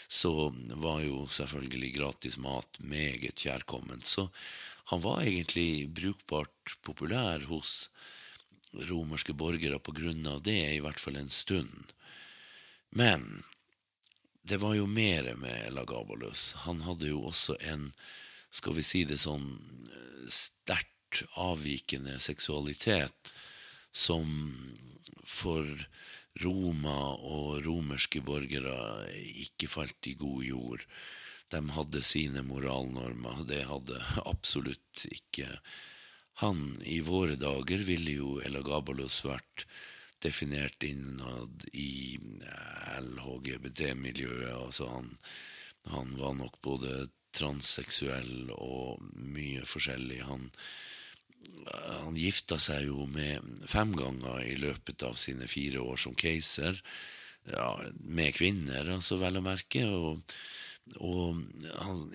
så 0.08 0.52
var 0.84 1.02
jo 1.02 1.24
selvfølgelig 1.32 1.94
gratis 1.96 2.38
mat 2.42 2.80
meget 2.80 3.40
kjærkomment. 3.40 4.06
Så 4.06 4.28
han 4.92 5.02
var 5.02 5.24
egentlig 5.24 5.88
brukbart 5.96 6.76
populær 6.86 7.46
hos 7.50 7.88
romerske 8.90 9.34
borgere 9.38 9.80
på 9.80 9.94
grunn 9.96 10.26
av 10.28 10.42
det, 10.46 10.76
i 10.76 10.82
hvert 10.84 11.00
fall 11.00 11.18
en 11.20 11.30
stund. 11.30 11.94
Men 12.90 13.44
det 14.44 14.60
var 14.62 14.76
jo 14.76 14.88
mer 14.90 15.34
med 15.40 15.74
Lagabalus. 15.74 16.52
Han 16.66 16.82
hadde 16.84 17.12
jo 17.14 17.24
også 17.30 17.56
en, 17.62 17.92
skal 18.52 18.76
vi 18.78 18.86
si 18.86 19.04
det 19.08 19.22
sånn, 19.22 19.48
sterkt 20.28 21.24
avvikende 21.40 22.18
seksualitet 22.24 23.34
som 23.94 24.28
for 25.24 25.68
Roma 26.42 27.14
og 27.22 27.62
romerske 27.66 28.24
borgere 28.26 29.06
ikke 29.46 29.70
falt 29.70 30.10
i 30.10 30.16
god 30.18 30.44
jord. 30.48 30.86
De 31.54 31.62
hadde 31.76 32.02
sine 32.06 32.42
moralnormer. 32.48 33.44
Det 33.46 33.62
hadde 33.70 34.00
absolutt 34.26 35.06
ikke 35.12 35.48
han. 36.42 36.78
I 36.84 37.00
våre 37.06 37.36
dager 37.40 37.84
ville 37.88 38.18
jo 38.18 38.38
Elagabalus 38.46 39.22
vært 39.26 39.66
definert 40.24 40.84
innad 40.88 41.66
i 41.74 42.18
LHGBT-miljøet. 43.02 44.54
Altså 44.56 44.88
han, 44.92 45.12
han, 45.92 46.16
var 46.20 46.38
nok 46.40 46.62
både 46.64 47.08
transseksuell 47.36 48.54
og 48.56 49.04
mye 49.18 49.66
forskjellig. 49.68 50.22
Han, 50.30 50.48
han 51.68 52.20
gifta 52.20 52.60
seg 52.62 52.88
jo 52.88 53.08
med 53.10 53.66
fem 53.68 53.96
ganger 53.98 54.44
i 54.46 54.56
løpet 54.62 55.04
av 55.08 55.20
sine 55.20 55.50
fire 55.52 55.84
år 55.84 56.00
som 56.06 56.16
keiser. 56.16 56.80
Ja, 57.50 57.74
med 58.00 58.38
kvinner, 58.38 58.88
altså, 58.94 59.20
vel 59.20 59.42
å 59.42 59.46
merke. 59.46 59.84
og 59.90 60.22
og 61.00 61.40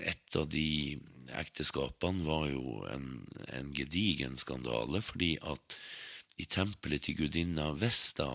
et 0.04 0.36
av 0.36 0.48
de 0.52 0.98
ekteskapene 1.36 2.24
var 2.26 2.48
jo 2.50 2.82
en, 2.92 3.26
en 3.56 3.72
gedigen 3.76 4.38
skandale, 4.40 5.02
fordi 5.04 5.34
at 5.42 5.76
i 6.38 6.46
tempelet 6.46 7.04
til 7.04 7.18
gudinna 7.18 7.72
Vesta, 7.76 8.30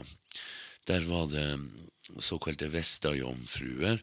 der 0.87 1.05
var 1.07 1.29
det 1.31 1.47
såkalte 2.19 2.67
Vesta-jomfruer. 2.73 4.01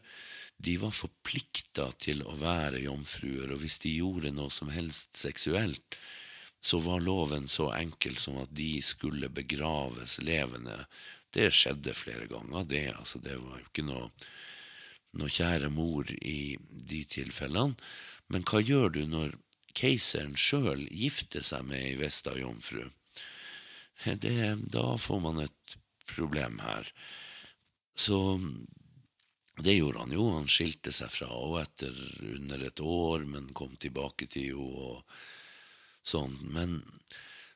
De 0.57 0.75
var 0.81 0.93
forplikta 0.93 1.91
til 2.01 2.23
å 2.25 2.35
være 2.41 2.81
jomfruer, 2.83 3.53
og 3.53 3.61
hvis 3.61 3.79
de 3.85 3.95
gjorde 3.99 4.33
noe 4.33 4.53
som 4.53 4.73
helst 4.73 5.17
seksuelt, 5.21 5.97
så 6.61 6.77
var 6.81 7.01
loven 7.01 7.47
så 7.49 7.71
enkel 7.73 8.17
som 8.21 8.37
at 8.41 8.51
de 8.53 8.75
skulle 8.85 9.29
begraves 9.33 10.19
levende. 10.21 10.83
Det 11.33 11.49
skjedde 11.53 11.95
flere 11.97 12.27
ganger, 12.29 12.65
det. 12.69 12.87
Altså, 12.93 13.21
det 13.21 13.37
var 13.41 13.57
jo 13.57 13.69
ikke 13.69 13.87
noe 13.87 14.09
noe 15.19 15.31
kjære 15.31 15.67
mor 15.73 16.07
i 16.23 16.55
de 16.71 17.01
tilfellene. 17.09 17.75
Men 18.31 18.45
hva 18.47 18.61
gjør 18.63 18.93
du 18.95 19.01
når 19.09 19.35
keiseren 19.77 20.37
sjøl 20.39 20.85
gifter 20.87 21.43
seg 21.45 21.65
med 21.67 21.83
ei 21.83 21.95
Vesta 21.99 22.35
jomfru? 22.39 22.85
Det, 24.03 24.55
da 24.73 24.85
får 24.97 25.19
man 25.21 25.43
et 25.43 25.75
problem 26.09 26.59
her. 26.63 26.87
Så 27.95 28.17
det 29.61 29.75
gjorde 29.75 30.05
han 30.05 30.15
jo. 30.15 30.29
Han 30.37 30.49
skilte 30.49 30.93
seg 30.95 31.11
fra 31.13 31.27
henne 31.29 31.61
etter 31.65 32.01
under 32.31 32.65
et 32.65 32.81
år, 32.81 33.27
men 33.29 33.51
kom 33.57 33.75
tilbake 33.77 34.29
til 34.31 34.55
henne 34.55 34.87
og 34.87 35.03
sånn. 36.01 36.33
Men 36.55 36.79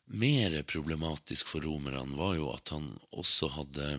mer 0.06 0.60
problematisk 0.70 1.50
for 1.50 1.66
romerne 1.66 2.20
var 2.20 2.36
jo 2.38 2.52
at 2.54 2.70
han 2.76 2.92
også 3.16 3.50
hadde 3.56 3.90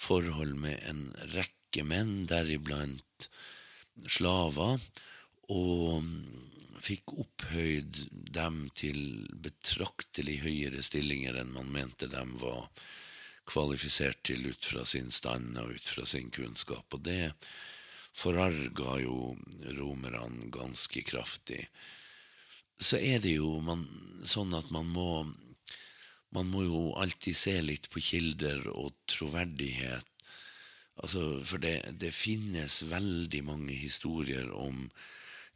forhold 0.00 0.54
med 0.56 0.80
en 0.88 1.10
rekke 1.34 1.84
menn, 1.84 2.24
deriblant 2.30 3.28
slaver, 4.08 4.80
og 5.50 6.06
fikk 6.80 7.14
opphøyd 7.20 7.98
dem 8.32 8.62
til 8.78 9.26
betraktelig 9.44 10.38
høyere 10.44 10.82
stillinger 10.84 11.40
enn 11.42 11.52
man 11.56 11.72
mente 11.74 12.08
dem 12.10 12.36
var 12.40 12.68
kvalifisert 13.50 14.22
til 14.26 14.46
ut 14.52 14.64
fra 14.64 14.84
sin 14.86 15.10
stand 15.12 15.58
og 15.60 15.74
ut 15.74 15.88
fra 15.92 16.06
sin 16.06 16.30
kunnskap. 16.32 16.86
Og 16.94 17.02
det 17.04 17.32
forarga 18.16 19.00
jo 19.02 19.34
romerne 19.76 20.50
ganske 20.54 21.02
kraftig. 21.06 21.64
Så 22.80 23.00
er 23.02 23.20
det 23.20 23.36
jo 23.36 23.58
man, 23.64 23.84
sånn 24.24 24.54
at 24.56 24.70
man 24.72 24.88
må 24.88 25.10
man 26.30 26.46
må 26.46 26.62
jo 26.62 26.80
alltid 26.94 27.34
se 27.34 27.56
litt 27.58 27.88
på 27.90 28.00
kilder 28.06 28.68
og 28.70 28.94
troverdighet 29.10 30.06
Altså, 31.00 31.40
for 31.48 31.62
det, 31.62 31.78
det, 31.96 32.10
finnes 32.12 32.82
veldig 32.90 33.40
mange 33.46 33.72
historier 33.72 34.50
om 34.52 34.82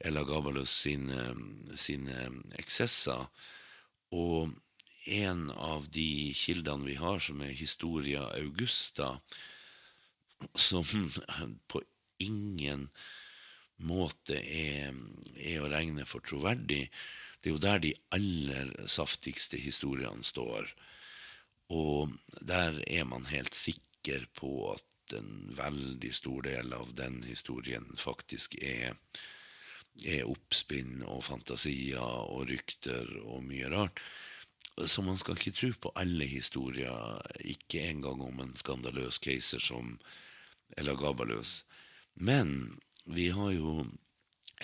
Elagabalus 0.04 0.72
sine, 0.84 1.32
sine 1.78 2.28
eksesser. 2.60 3.26
Og 4.14 4.52
en 5.06 5.50
av 5.50 5.88
de 5.92 6.32
kildene 6.36 6.88
vi 6.88 6.96
har, 7.00 7.20
som 7.20 7.42
er 7.44 7.56
Historia 7.56 8.28
Augusta, 8.38 9.14
som 10.54 10.84
på 11.70 11.82
ingen 12.22 12.88
måte 13.84 14.38
er, 14.38 14.94
er 15.34 15.60
å 15.60 15.70
regne 15.72 16.06
for 16.08 16.24
troverdig, 16.24 16.86
det 17.40 17.50
er 17.50 17.56
jo 17.56 17.60
der 17.60 17.80
de 17.82 17.92
aller 18.16 18.72
saftigste 18.88 19.58
historiene 19.60 20.24
står. 20.24 20.70
Og 21.74 22.14
der 22.40 22.78
er 22.86 23.04
man 23.08 23.26
helt 23.28 23.56
sikker 23.56 24.28
på 24.36 24.72
at 24.72 25.16
en 25.18 25.52
veldig 25.56 26.12
stor 26.16 26.44
del 26.46 26.72
av 26.72 26.94
den 26.96 27.20
historien 27.28 27.84
faktisk 28.00 28.56
er, 28.62 28.96
er 30.02 30.26
oppspinn 30.28 31.04
og 31.07 31.22
fantasier 31.26 32.02
og 32.02 32.48
rykter 32.50 33.11
og 33.22 33.44
mye 33.46 33.70
rart. 33.72 34.00
Så 34.74 35.04
man 35.07 35.18
skal 35.20 35.38
ikke 35.38 35.54
tro 35.54 35.70
på 35.87 35.92
alle 36.00 36.26
historier, 36.26 37.20
ikke 37.46 37.85
engang 37.92 38.24
om 38.26 38.40
en 38.42 38.57
skandaløs 38.59 39.20
keiser 39.22 39.62
som 39.62 39.94
Elagabalus. 40.80 41.62
Men 42.14 42.80
vi 43.07 43.28
har 43.30 43.52
jo 43.54 43.85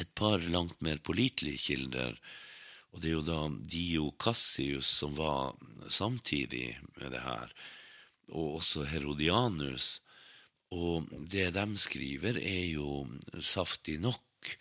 et 0.00 0.10
par 0.18 0.42
langt 0.50 0.80
mer 0.82 0.98
pålitelige 0.98 1.62
kilder. 1.62 2.16
Og 2.90 3.02
det 3.02 3.12
er 3.12 3.16
jo 3.18 3.26
da 3.26 3.40
Dio 3.70 4.10
Cassius 4.18 4.90
som 4.98 5.14
var 5.14 5.54
samtidig 5.88 6.80
med 6.96 7.12
det 7.14 7.22
her, 7.22 7.52
og 8.30 8.56
også 8.58 8.84
Herodianus, 8.86 10.00
og 10.70 11.06
det 11.30 11.48
de 11.54 11.66
skriver, 11.78 12.38
er 12.38 12.66
jo 12.74 13.06
saftig 13.42 13.98
nok, 14.02 14.54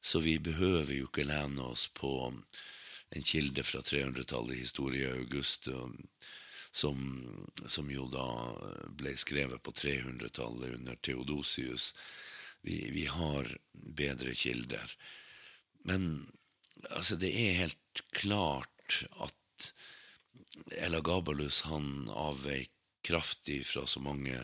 så 0.00 0.20
vi 0.22 0.38
behøver 0.38 0.94
jo 0.94 1.08
ikke 1.08 1.26
lene 1.28 1.70
oss 1.72 1.88
på 1.94 2.12
en 2.28 3.24
kilde 3.24 3.64
fra 3.64 3.80
300-tallet, 3.80 4.58
historie 4.60 5.10
August, 5.10 5.68
som, 6.70 6.98
som 7.66 7.90
jo 7.90 8.06
da 8.12 8.26
ble 9.00 9.14
skrevet 9.18 9.62
på 9.64 9.74
300-tallet 9.74 10.76
under 10.76 10.98
Theodosius. 11.02 11.94
Vi, 12.60 12.82
vi, 12.92 13.06
har 13.06 13.48
bedre 13.72 14.34
kilder. 14.36 14.92
Men 15.88 16.28
altså, 16.90 17.16
det 17.16 17.32
er 17.32 17.62
helt 17.64 18.04
klart 18.12 19.02
at 19.18 19.72
Elagabalus 20.78 21.62
avveik 21.70 22.72
kraftig 23.06 23.62
fra 23.66 23.86
så 23.86 24.02
mange 24.04 24.36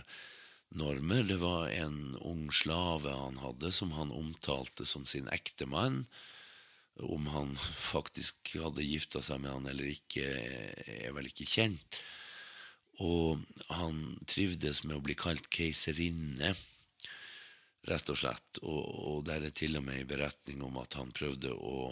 normer. 0.70 1.22
Det 1.22 1.36
var 1.42 1.68
en 1.68 2.16
ung 2.16 2.52
slave 2.52 3.10
han 3.10 3.38
hadde, 3.42 3.72
som 3.72 3.92
han 3.92 4.12
omtalte 4.12 4.86
som 4.86 5.06
sin 5.06 5.28
ektemann. 5.28 6.04
Om 6.94 7.26
han 7.26 7.56
faktisk 7.56 8.54
hadde 8.62 8.86
gifta 8.86 9.22
seg 9.22 9.42
med 9.42 9.50
han 9.50 9.70
eller 9.70 9.90
ikke, 9.90 10.26
er 10.86 11.14
vel 11.16 11.30
ikke 11.30 11.48
kjent. 11.48 12.02
Og 13.02 13.42
han 13.74 14.04
trivdes 14.30 14.84
med 14.84 15.00
å 15.00 15.02
bli 15.02 15.16
kalt 15.18 15.48
keiserinne, 15.50 16.52
rett 17.90 18.12
og 18.12 18.20
slett. 18.20 18.60
Og, 18.62 18.84
og 19.10 19.24
der 19.26 19.48
er 19.48 19.54
til 19.54 19.80
og 19.80 19.88
med 19.88 20.00
en 20.00 20.12
beretning 20.14 20.62
om 20.62 20.78
at 20.82 20.94
han 21.00 21.10
prøvde 21.14 21.50
å 21.50 21.90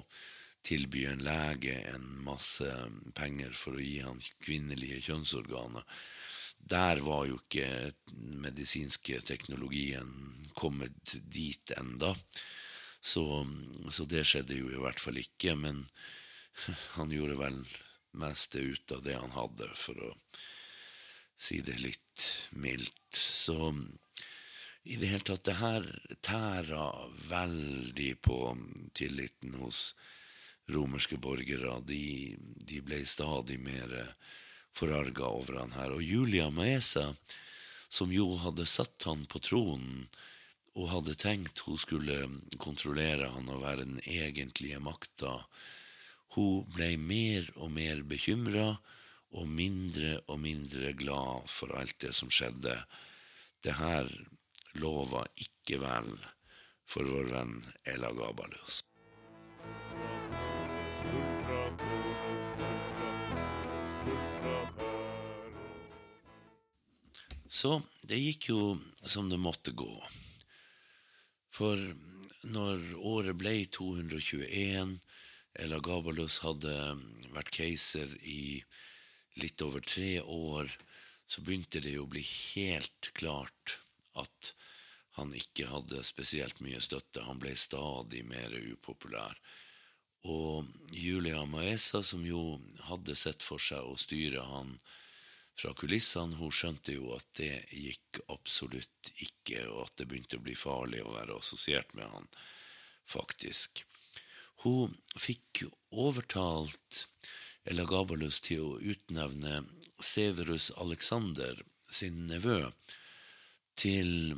tilby 0.62 1.08
en 1.10 1.24
lege 1.26 1.74
en 1.90 2.06
masse 2.22 2.68
penger 3.18 3.50
for 3.58 3.74
å 3.74 3.82
gi 3.82 3.98
han 4.04 4.22
kvinnelige 4.44 5.00
kjønnsorganer 5.08 5.82
der 6.70 7.02
var 7.04 7.26
jo 7.26 7.38
ikke 7.40 7.92
medisinske 8.42 9.20
teknologien 9.26 10.10
kommet 10.54 11.16
dit 11.22 11.72
enda. 11.76 12.14
Så, 13.00 13.24
så, 13.90 14.06
det 14.06 14.24
skjedde 14.28 14.60
jo 14.60 14.70
i 14.70 14.80
hvert 14.82 15.00
fall 15.02 15.18
ikke. 15.18 15.56
Men 15.58 15.84
han 16.96 17.12
gjorde 17.12 17.40
vel 17.40 17.58
meste 18.22 18.62
ut 18.62 18.94
av 18.94 19.02
det 19.02 19.16
han 19.18 19.34
hadde, 19.34 19.68
for 19.74 19.98
å 20.10 20.12
si 21.42 21.60
det 21.64 21.80
litt 21.80 22.26
mildt. 22.54 23.18
Så 23.18 23.72
i 24.82 24.98
det 24.98 25.10
hele 25.10 25.26
tatt, 25.26 25.44
det 25.46 25.58
her 25.58 25.86
tæra 26.22 26.86
veldig 27.28 28.12
på 28.22 28.38
tilliten 28.94 29.58
hos 29.62 29.92
romerske 30.70 31.18
borgere. 31.18 31.80
De, 31.86 32.36
de 32.38 32.80
ble 32.84 33.02
stadig 33.06 33.58
mer 33.62 33.94
forarga 34.76 35.28
over 35.28 35.60
han 35.60 35.74
her. 35.76 35.94
Og 35.94 36.02
Julia 36.02 36.48
Maesa, 36.50 37.12
som 37.92 38.12
jo 38.12 38.30
hadde 38.42 38.66
satt 38.68 39.08
han 39.08 39.26
på 39.28 39.42
tronen 39.44 40.06
og 40.72 40.88
hadde 40.88 41.18
tenkt 41.20 41.60
hun 41.66 41.76
skulle 41.80 42.16
kontrollere 42.62 43.28
han 43.34 43.50
og 43.52 43.60
være 43.64 43.84
den 43.84 44.00
egentlige 44.08 44.80
makta, 44.80 45.36
hun 46.32 46.64
ble 46.72 46.94
mer 46.96 47.50
og 47.58 47.74
mer 47.74 48.00
bekymra 48.08 48.70
og 49.36 49.48
mindre 49.48 50.18
og 50.28 50.40
mindre 50.40 50.92
glad 50.96 51.48
for 51.52 51.74
alt 51.76 51.98
det 52.04 52.14
som 52.16 52.32
skjedde. 52.32 52.76
Det 53.64 53.76
her 53.76 54.08
lova 54.80 55.26
ikke 55.36 55.80
vel 55.82 56.14
for 56.88 57.08
vår 57.08 57.28
venn 57.36 57.58
Ella 57.88 58.12
Gabalus. 58.16 58.80
Så 67.52 67.82
det 68.08 68.16
gikk 68.16 68.48
jo 68.48 68.60
som 69.04 69.28
det 69.28 69.36
måtte 69.36 69.74
gå. 69.76 69.92
For 71.52 71.76
når 72.48 72.94
året 72.96 73.36
ble 73.36 73.52
221, 73.68 74.94
eller 75.60 75.84
Gabalus 75.84 76.38
hadde 76.46 76.72
vært 77.34 77.52
keiser 77.52 78.14
i 78.24 78.62
litt 79.42 79.60
over 79.64 79.84
tre 79.84 80.14
år, 80.24 80.72
så 81.28 81.44
begynte 81.44 81.82
det 81.84 81.92
jo 81.98 82.06
å 82.06 82.12
bli 82.14 82.24
helt 82.24 83.12
klart 83.12 83.76
at 84.16 84.54
han 85.18 85.36
ikke 85.36 85.68
hadde 85.68 86.00
spesielt 86.08 86.64
mye 86.64 86.80
støtte. 86.80 87.26
Han 87.28 87.40
ble 87.40 87.52
stadig 87.60 88.24
mer 88.24 88.56
upopulær. 88.72 89.36
Og 90.24 90.72
Julia 90.96 91.44
Maesa, 91.44 92.00
som 92.00 92.24
jo 92.24 92.56
hadde 92.88 93.16
sett 93.18 93.44
for 93.44 93.60
seg 93.60 93.84
å 93.84 93.98
styre 94.00 94.44
han 94.48 94.76
fra 95.58 95.72
kulissene. 95.78 96.38
Hun 96.40 96.52
skjønte 96.54 96.96
jo 96.96 97.12
at 97.16 97.28
det 97.38 97.52
gikk 97.70 98.22
absolutt 98.32 99.12
ikke, 99.24 99.66
og 99.70 99.86
at 99.86 100.00
det 100.00 100.08
begynte 100.10 100.40
å 100.40 100.44
bli 100.46 100.56
farlig 100.58 101.02
å 101.04 101.14
være 101.16 101.38
assosiert 101.38 101.94
med 101.98 102.08
han, 102.12 102.28
faktisk. 103.08 103.84
Hun 104.62 104.94
fikk 105.18 105.64
overtalt 105.90 107.06
Elagabalus 107.68 108.40
til 108.42 108.64
å 108.64 108.80
utnevne 108.80 109.62
Severus 110.02 110.70
Alexander, 110.82 111.60
sin 111.92 112.24
nevø, 112.26 112.72
til 113.78 114.34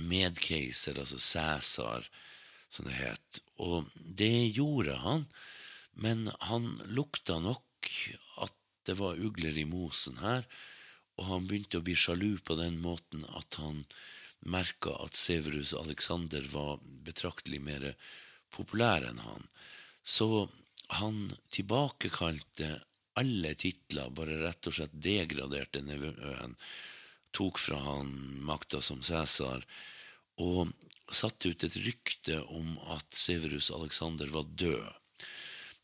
medkeiser, 0.00 0.98
altså 1.00 1.18
Cæsar, 1.20 2.06
som 2.70 2.86
det 2.88 2.96
het. 2.96 3.40
Og 3.60 3.90
det 3.94 4.52
gjorde 4.56 4.96
han, 5.02 5.26
men 5.92 6.28
han 6.48 6.72
lukta 6.88 7.40
nok 7.42 7.90
det 8.88 8.96
var 8.98 9.18
ugler 9.20 9.58
i 9.58 9.66
mosen 9.68 10.20
her, 10.22 10.46
og 11.18 11.26
han 11.28 11.48
begynte 11.48 11.80
å 11.80 11.84
bli 11.84 11.96
sjalu 11.98 12.38
på 12.44 12.56
den 12.58 12.80
måten 12.80 13.26
at 13.36 13.58
han 13.60 13.84
merka 14.40 14.94
at 15.04 15.18
Severus 15.20 15.74
Alexander 15.76 16.44
var 16.52 16.80
betraktelig 17.04 17.60
mer 17.60 17.90
populær 18.54 19.04
enn 19.10 19.20
han. 19.20 19.44
Så 20.02 20.48
han 20.96 21.26
tilbakekalte 21.52 22.78
alle 23.20 23.52
titler, 23.58 24.08
bare 24.16 24.38
rett 24.40 24.68
og 24.70 24.76
slett 24.78 24.94
degraderte 24.96 25.82
nevøen, 25.84 26.56
tok 27.36 27.60
fra 27.60 27.78
han 27.84 28.14
makta 28.46 28.80
som 28.82 29.02
Cæsar, 29.04 29.66
og 30.40 30.72
satte 31.12 31.50
ut 31.50 31.66
et 31.66 31.76
rykte 31.84 32.38
om 32.54 32.78
at 32.94 33.06
Severus 33.14 33.70
Alexander 33.74 34.30
var 34.32 34.48
død. 34.48 34.88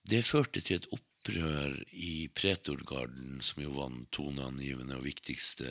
Det 0.07 0.23
førte 0.25 0.63
til 0.63 0.81
et 0.81 0.89
opp 0.95 1.03
opprør 1.27 1.85
i 1.91 2.29
Pretorgarden, 2.35 3.43
som 3.43 3.63
jo 3.63 3.71
var 3.71 3.91
den 3.91 4.07
toneangivende 4.11 4.97
og 4.97 5.07
viktigste 5.07 5.67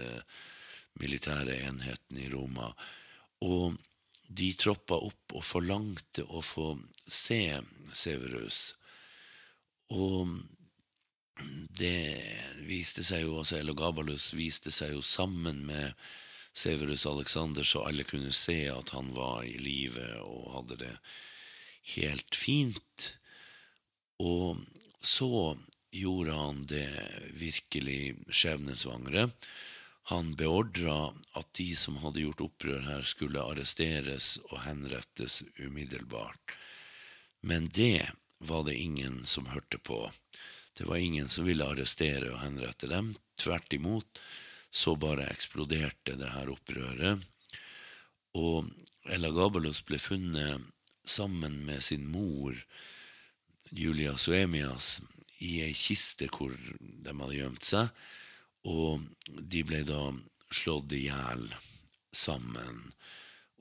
militære 1.00 1.62
enheten 1.68 2.20
i 2.20 2.30
Roma. 2.30 2.74
Og 3.42 3.78
de 4.28 4.52
troppa 4.54 4.96
opp 4.96 5.36
og 5.36 5.44
forlangte 5.44 6.26
å 6.28 6.42
få 6.42 6.76
se 7.08 7.62
Severus. 7.94 8.76
Og 9.94 10.42
det 11.70 12.18
viste 12.66 13.04
seg 13.04 13.26
jo, 13.26 13.40
altså 13.40 13.60
Elogabalus 13.60 14.34
viste 14.34 14.72
seg 14.72 14.96
jo 14.96 15.02
sammen 15.02 15.66
med 15.68 15.94
Severus 16.56 17.06
Alexander, 17.06 17.64
så 17.64 17.84
alle 17.86 18.08
kunne 18.08 18.32
se 18.34 18.66
at 18.72 18.96
han 18.96 19.12
var 19.16 19.44
i 19.44 19.58
live 19.60 20.08
og 20.24 20.54
hadde 20.56 20.80
det 20.84 20.96
helt 21.96 22.36
fint. 22.36 23.12
Og 24.24 24.64
så 25.06 25.58
gjorde 25.92 26.34
han 26.34 26.66
det 26.66 26.90
virkelig 27.34 28.16
skjebnesvangre. 28.30 29.30
Han 30.12 30.36
beordra 30.36 31.14
at 31.34 31.54
de 31.58 31.72
som 31.76 31.98
hadde 32.04 32.22
gjort 32.22 32.44
opprør 32.46 32.84
her, 32.86 33.06
skulle 33.08 33.42
arresteres 33.42 34.36
og 34.52 34.60
henrettes 34.66 35.44
umiddelbart. 35.58 36.58
Men 37.42 37.70
det 37.74 38.12
var 38.38 38.66
det 38.68 38.76
ingen 38.78 39.24
som 39.26 39.48
hørte 39.50 39.78
på. 39.78 40.12
Det 40.78 40.86
var 40.86 40.98
ingen 40.98 41.30
som 41.30 41.48
ville 41.48 41.66
arrestere 41.66 42.34
og 42.34 42.42
henrette 42.44 42.90
dem. 42.92 43.14
Tvert 43.40 43.74
imot 43.74 44.22
så 44.70 44.96
bare 45.00 45.30
eksploderte 45.32 46.18
det 46.20 46.34
her 46.36 46.52
opprøret. 46.52 47.24
Og 48.36 48.68
Ella 49.08 49.32
Gabalus 49.32 49.80
ble 49.88 50.02
funnet 50.02 50.66
sammen 51.08 51.62
med 51.66 51.84
sin 51.84 52.10
mor 52.12 52.58
Julia 53.72 54.18
Suemias 54.18 55.02
i 55.40 55.62
ei 55.66 55.74
kiste 55.74 56.28
hvor 56.32 56.54
de 56.80 57.14
hadde 57.14 57.36
gjemt 57.38 57.68
seg. 57.68 57.90
Og 58.66 59.04
de 59.26 59.62
ble 59.68 59.84
da 59.88 60.10
slått 60.54 60.94
i 60.96 61.06
hjel 61.08 61.46
sammen. 62.16 62.82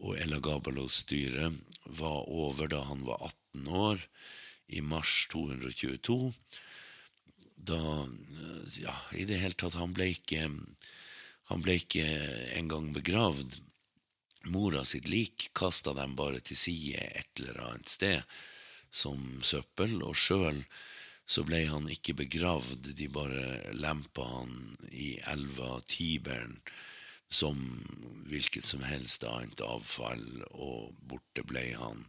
Og 0.01 0.17
Ella 0.21 0.41
Gabalos 0.43 1.03
styre 1.05 1.51
var 1.85 2.25
over 2.29 2.71
da 2.73 2.83
han 2.89 3.05
var 3.07 3.21
18 3.55 3.69
år, 3.69 4.01
i 4.67 4.81
mars 4.81 5.27
222. 5.33 6.33
Da 7.57 7.81
Ja, 8.81 8.95
i 9.13 9.25
det 9.29 9.39
hele 9.41 9.57
tatt, 9.57 9.77
han 9.77 9.93
ble 9.95 10.11
ikke 10.17 10.49
Han 11.53 11.61
ble 11.61 11.75
ikke 11.77 12.05
engang 12.57 12.89
begravd. 12.97 13.59
Mora 14.49 14.85
sitt 14.85 15.09
lik 15.09 15.51
kasta 15.53 15.93
dem 15.93 16.15
bare 16.17 16.41
til 16.41 16.57
side 16.57 17.01
et 17.21 17.41
eller 17.41 17.61
annet 17.67 17.93
sted 17.93 18.23
som 18.95 19.43
søppel, 19.43 19.99
og 20.07 20.17
sjøl 20.19 20.63
så 21.27 21.45
ble 21.49 21.63
han 21.71 21.89
ikke 21.89 22.17
begravd, 22.19 22.91
de 22.99 23.09
bare 23.09 23.73
lempa 23.73 24.27
han 24.29 24.75
i 24.93 25.15
elva 25.33 25.79
Tiberen 25.89 26.59
som 27.35 27.57
hvilket 28.29 28.67
som 28.69 28.85
helst 28.87 29.25
annet 29.27 29.63
avfall, 29.65 30.45
og 30.53 30.93
borte 31.09 31.43
ble 31.49 31.65
han 31.79 32.05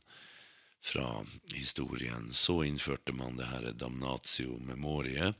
fra 0.86 1.08
historien. 1.56 2.30
Så 2.34 2.62
innførte 2.68 3.16
man 3.16 3.40
det 3.40 3.50
her 3.50 3.72
damnatio 3.74 4.60
memorie, 4.68 5.32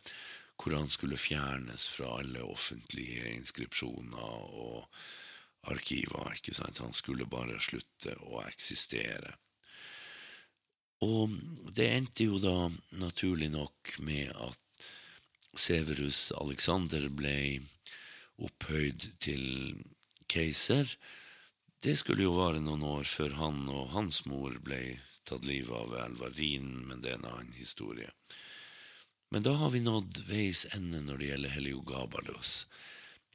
hvor 0.56 0.78
han 0.78 0.90
skulle 0.90 1.20
fjernes 1.20 1.90
fra 1.92 2.16
alle 2.22 2.42
offentlige 2.48 3.36
inskripsjoner 3.36 4.58
og 4.66 4.88
arkiver. 5.70 6.32
ikke 6.34 6.56
sant? 6.56 6.82
Han 6.82 6.96
skulle 6.96 7.28
bare 7.30 7.60
slutte 7.62 8.16
å 8.24 8.42
eksistere. 8.48 9.36
Og 11.04 11.34
det 11.76 11.90
endte 11.92 12.30
jo 12.30 12.40
da 12.40 12.70
naturlig 12.96 13.50
nok 13.52 13.98
med 14.00 14.32
at 14.32 14.88
Severus 15.56 16.32
Alexander 16.36 17.10
ble 17.10 17.36
opphøyd 18.44 19.10
til 19.24 19.76
keiser. 20.32 20.90
Det 21.84 21.96
skulle 22.00 22.26
jo 22.26 22.36
vare 22.38 22.64
noen 22.64 22.84
år 22.88 23.06
før 23.08 23.36
han 23.40 23.66
og 23.72 23.92
hans 23.94 24.24
mor 24.30 24.56
ble 24.64 24.98
tatt 25.26 25.46
livet 25.48 25.76
av 25.76 25.96
Elvarin, 26.06 26.72
men 26.88 27.02
det 27.02 27.14
er 27.14 27.20
en 27.20 27.30
annen 27.32 27.56
historie. 27.58 28.12
Men 29.34 29.44
da 29.44 29.56
har 29.60 29.72
vi 29.74 29.82
nådd 29.84 30.26
veis 30.30 30.66
ende 30.76 31.02
når 31.04 31.22
det 31.22 31.30
gjelder 31.32 31.56
Heliogabalus, 31.56 32.52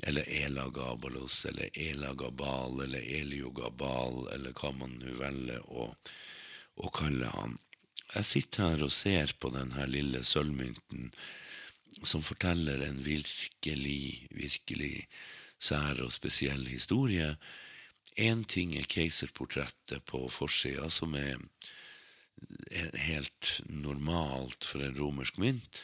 eller 0.07 0.29
Elagabalus, 0.29 1.45
eller 1.51 1.69
Elagabal, 1.75 2.81
eller 2.87 3.05
Eliogabal, 3.21 4.23
eller 4.35 4.55
hva 4.57 4.71
man 4.77 4.95
nå 5.01 5.17
velger 5.19 5.67
å, 5.67 5.91
å 6.81 6.93
kalle 6.95 7.31
han. 7.35 7.59
Jeg 8.15 8.27
sitter 8.27 8.73
her 8.73 8.85
og 8.87 8.95
ser 8.95 9.35
på 9.39 9.53
denne 9.55 9.87
lille 9.91 10.25
sølvmynten 10.27 11.11
som 12.07 12.23
forteller 12.25 12.83
en 12.87 13.01
virkelig, 13.05 14.27
virkelig 14.31 14.95
sær 15.61 16.01
og 16.03 16.13
spesiell 16.15 16.65
historie. 16.71 17.35
Én 18.19 18.45
ting 18.49 18.75
er 18.79 18.89
keiserportrettet 18.91 20.05
på 20.09 20.25
forsida, 20.33 20.89
som 20.91 21.15
er 21.19 21.39
helt 23.07 23.61
normalt 23.69 24.65
for 24.65 24.83
en 24.85 24.97
romersk 24.97 25.39
mynt. 25.43 25.83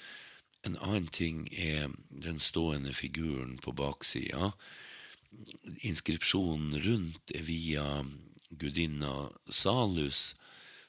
En 0.66 0.78
annen 0.82 1.10
ting 1.12 1.44
er 1.52 1.92
den 2.10 2.40
stående 2.42 2.94
figuren 2.96 3.58
på 3.62 3.74
baksida. 3.76 4.50
Inskripsjonen 5.86 6.74
rundt 6.86 7.34
er 7.36 7.44
via 7.46 7.86
gudinna 8.50 9.28
Salus, 9.50 10.34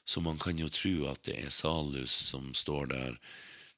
så 0.08 0.20
man 0.24 0.38
kan 0.40 0.56
jo 0.56 0.70
tro 0.72 0.94
at 1.10 1.26
det 1.28 1.34
er 1.36 1.52
Salus 1.52 2.14
som 2.30 2.54
står 2.56 2.86
der 2.94 3.16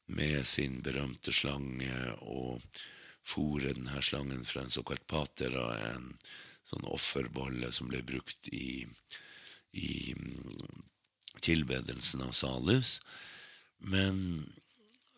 med 0.07 0.47
sin 0.47 0.77
berømte 0.87 1.33
slange 1.35 1.97
og 2.23 2.63
fòrer 3.27 3.75
denne 3.75 3.99
slangen 4.03 4.45
fra 4.47 4.63
en 4.63 4.71
såkalt 4.71 5.09
patera, 5.11 5.65
en 5.91 6.13
sånn 6.71 6.87
offerbolle 6.87 7.73
som 7.75 7.91
ble 7.91 8.05
brukt 8.07 8.47
i, 8.55 8.87
i 9.75 10.15
tilbedelsen 11.43 12.23
av 12.23 12.31
Salus. 12.39 13.01
Men 13.83 14.47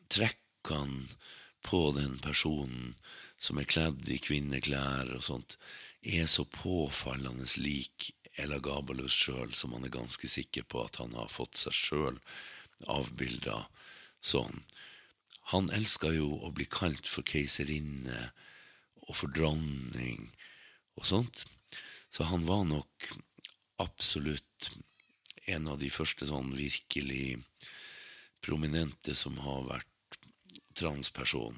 trekkene 0.08 1.04
på 1.60 1.82
den 1.92 2.16
personen 2.24 2.94
som 3.36 3.60
er 3.60 3.68
kledd 3.68 4.08
i 4.08 4.16
kvinneklær 4.22 5.12
og 5.18 5.28
sånt, 5.28 5.58
er 6.00 6.24
så 6.24 6.48
påfallende 6.48 7.44
lik 7.60 8.14
Elagabalus 8.40 9.12
sjøl, 9.12 9.52
som 9.54 9.74
han 9.76 9.84
er 9.84 9.92
ganske 9.92 10.28
sikker 10.28 10.64
på 10.64 10.84
at 10.86 10.96
han 11.02 11.12
har 11.18 11.32
fått 11.32 11.58
seg 11.60 11.76
sjøl 11.76 12.20
avbilda 12.90 13.66
sånn. 14.24 14.62
Han 15.52 15.70
elska 15.74 16.12
jo 16.14 16.38
å 16.46 16.52
bli 16.54 16.66
kalt 16.70 17.08
for 17.10 17.26
keiserinne 17.26 18.30
og 19.08 19.16
for 19.18 19.32
dronning 19.34 20.30
og 20.96 21.06
sånt. 21.08 21.44
Så 22.12 22.28
han 22.28 22.46
var 22.46 22.64
nok 22.68 23.10
absolutt 23.82 24.70
en 25.50 25.68
av 25.68 25.80
de 25.82 25.90
første 25.90 26.28
sånn 26.28 26.52
virkelig 26.54 27.40
prominente 28.44 29.14
som 29.18 29.38
har 29.42 29.66
vært 29.66 30.18
transperson. 30.78 31.56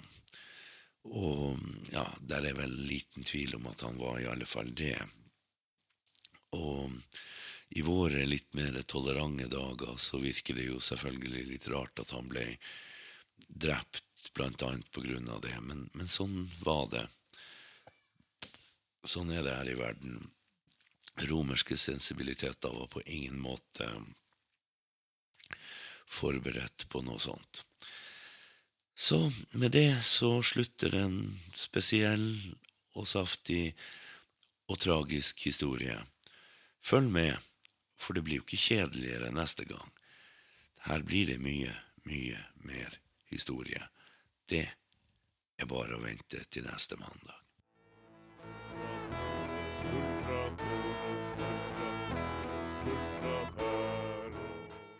Og 1.05 1.61
ja, 1.93 2.07
der 2.21 2.49
er 2.49 2.57
vel 2.57 2.73
liten 2.89 3.27
tvil 3.27 3.59
om 3.59 3.69
at 3.71 3.85
han 3.85 4.01
var 4.01 4.21
i 4.21 4.29
alle 4.31 4.49
fall 4.49 4.73
det. 4.77 4.97
Og 6.55 6.93
i 7.75 7.83
våre 7.83 8.25
litt 8.29 8.53
mer 8.55 8.77
tolerante 8.87 9.49
dager 9.51 9.97
så 9.99 10.21
virker 10.23 10.55
det 10.59 10.69
jo 10.69 10.81
selvfølgelig 10.83 11.47
litt 11.49 11.69
rart 11.73 12.03
at 12.03 12.15
han 12.15 12.29
ble 12.31 12.47
drept 13.49 14.31
blant 14.35 14.63
annet 14.63 14.91
på 14.95 15.03
grunn 15.05 15.29
av 15.31 15.43
det, 15.45 15.55
men, 15.63 15.89
men 15.93 16.11
sånn 16.11 16.45
var 16.63 16.87
det. 16.93 17.05
Sånn 19.05 19.33
er 19.35 19.45
det 19.45 19.57
her 19.59 19.71
i 19.71 19.79
verden. 19.79 20.23
Romerske 21.29 21.77
sensibiliteter 21.79 22.73
var 22.75 22.89
på 22.91 23.03
ingen 23.05 23.39
måte 23.43 23.91
forberedt 26.11 26.89
på 26.89 27.03
noe 27.05 27.21
sånt. 27.23 27.65
Så 28.95 29.19
med 29.51 29.75
det 29.75 30.03
så 30.07 30.39
slutter 30.43 30.95
en 30.95 31.19
spesiell 31.59 32.29
og 32.95 33.07
saftig 33.11 33.75
og 34.71 34.79
tragisk 34.81 35.43
historie. 35.49 35.99
Følg 36.85 37.11
med, 37.11 37.37
for 37.97 38.17
det 38.17 38.25
blir 38.27 38.43
jo 38.43 38.45
ikke 38.45 38.61
kjedeligere 38.61 39.33
neste 39.33 39.65
gang. 39.69 39.93
Her 40.85 41.05
blir 41.07 41.31
det 41.33 41.41
mye, 41.41 41.73
mye 42.05 42.41
mer 42.69 42.99
historie. 43.33 43.81
Det 44.45 44.67
er 45.57 45.71
bare 45.71 45.97
å 45.97 46.03
vente 46.05 46.43
til 46.53 46.67
neste 46.69 47.01
mandag. 47.01 47.44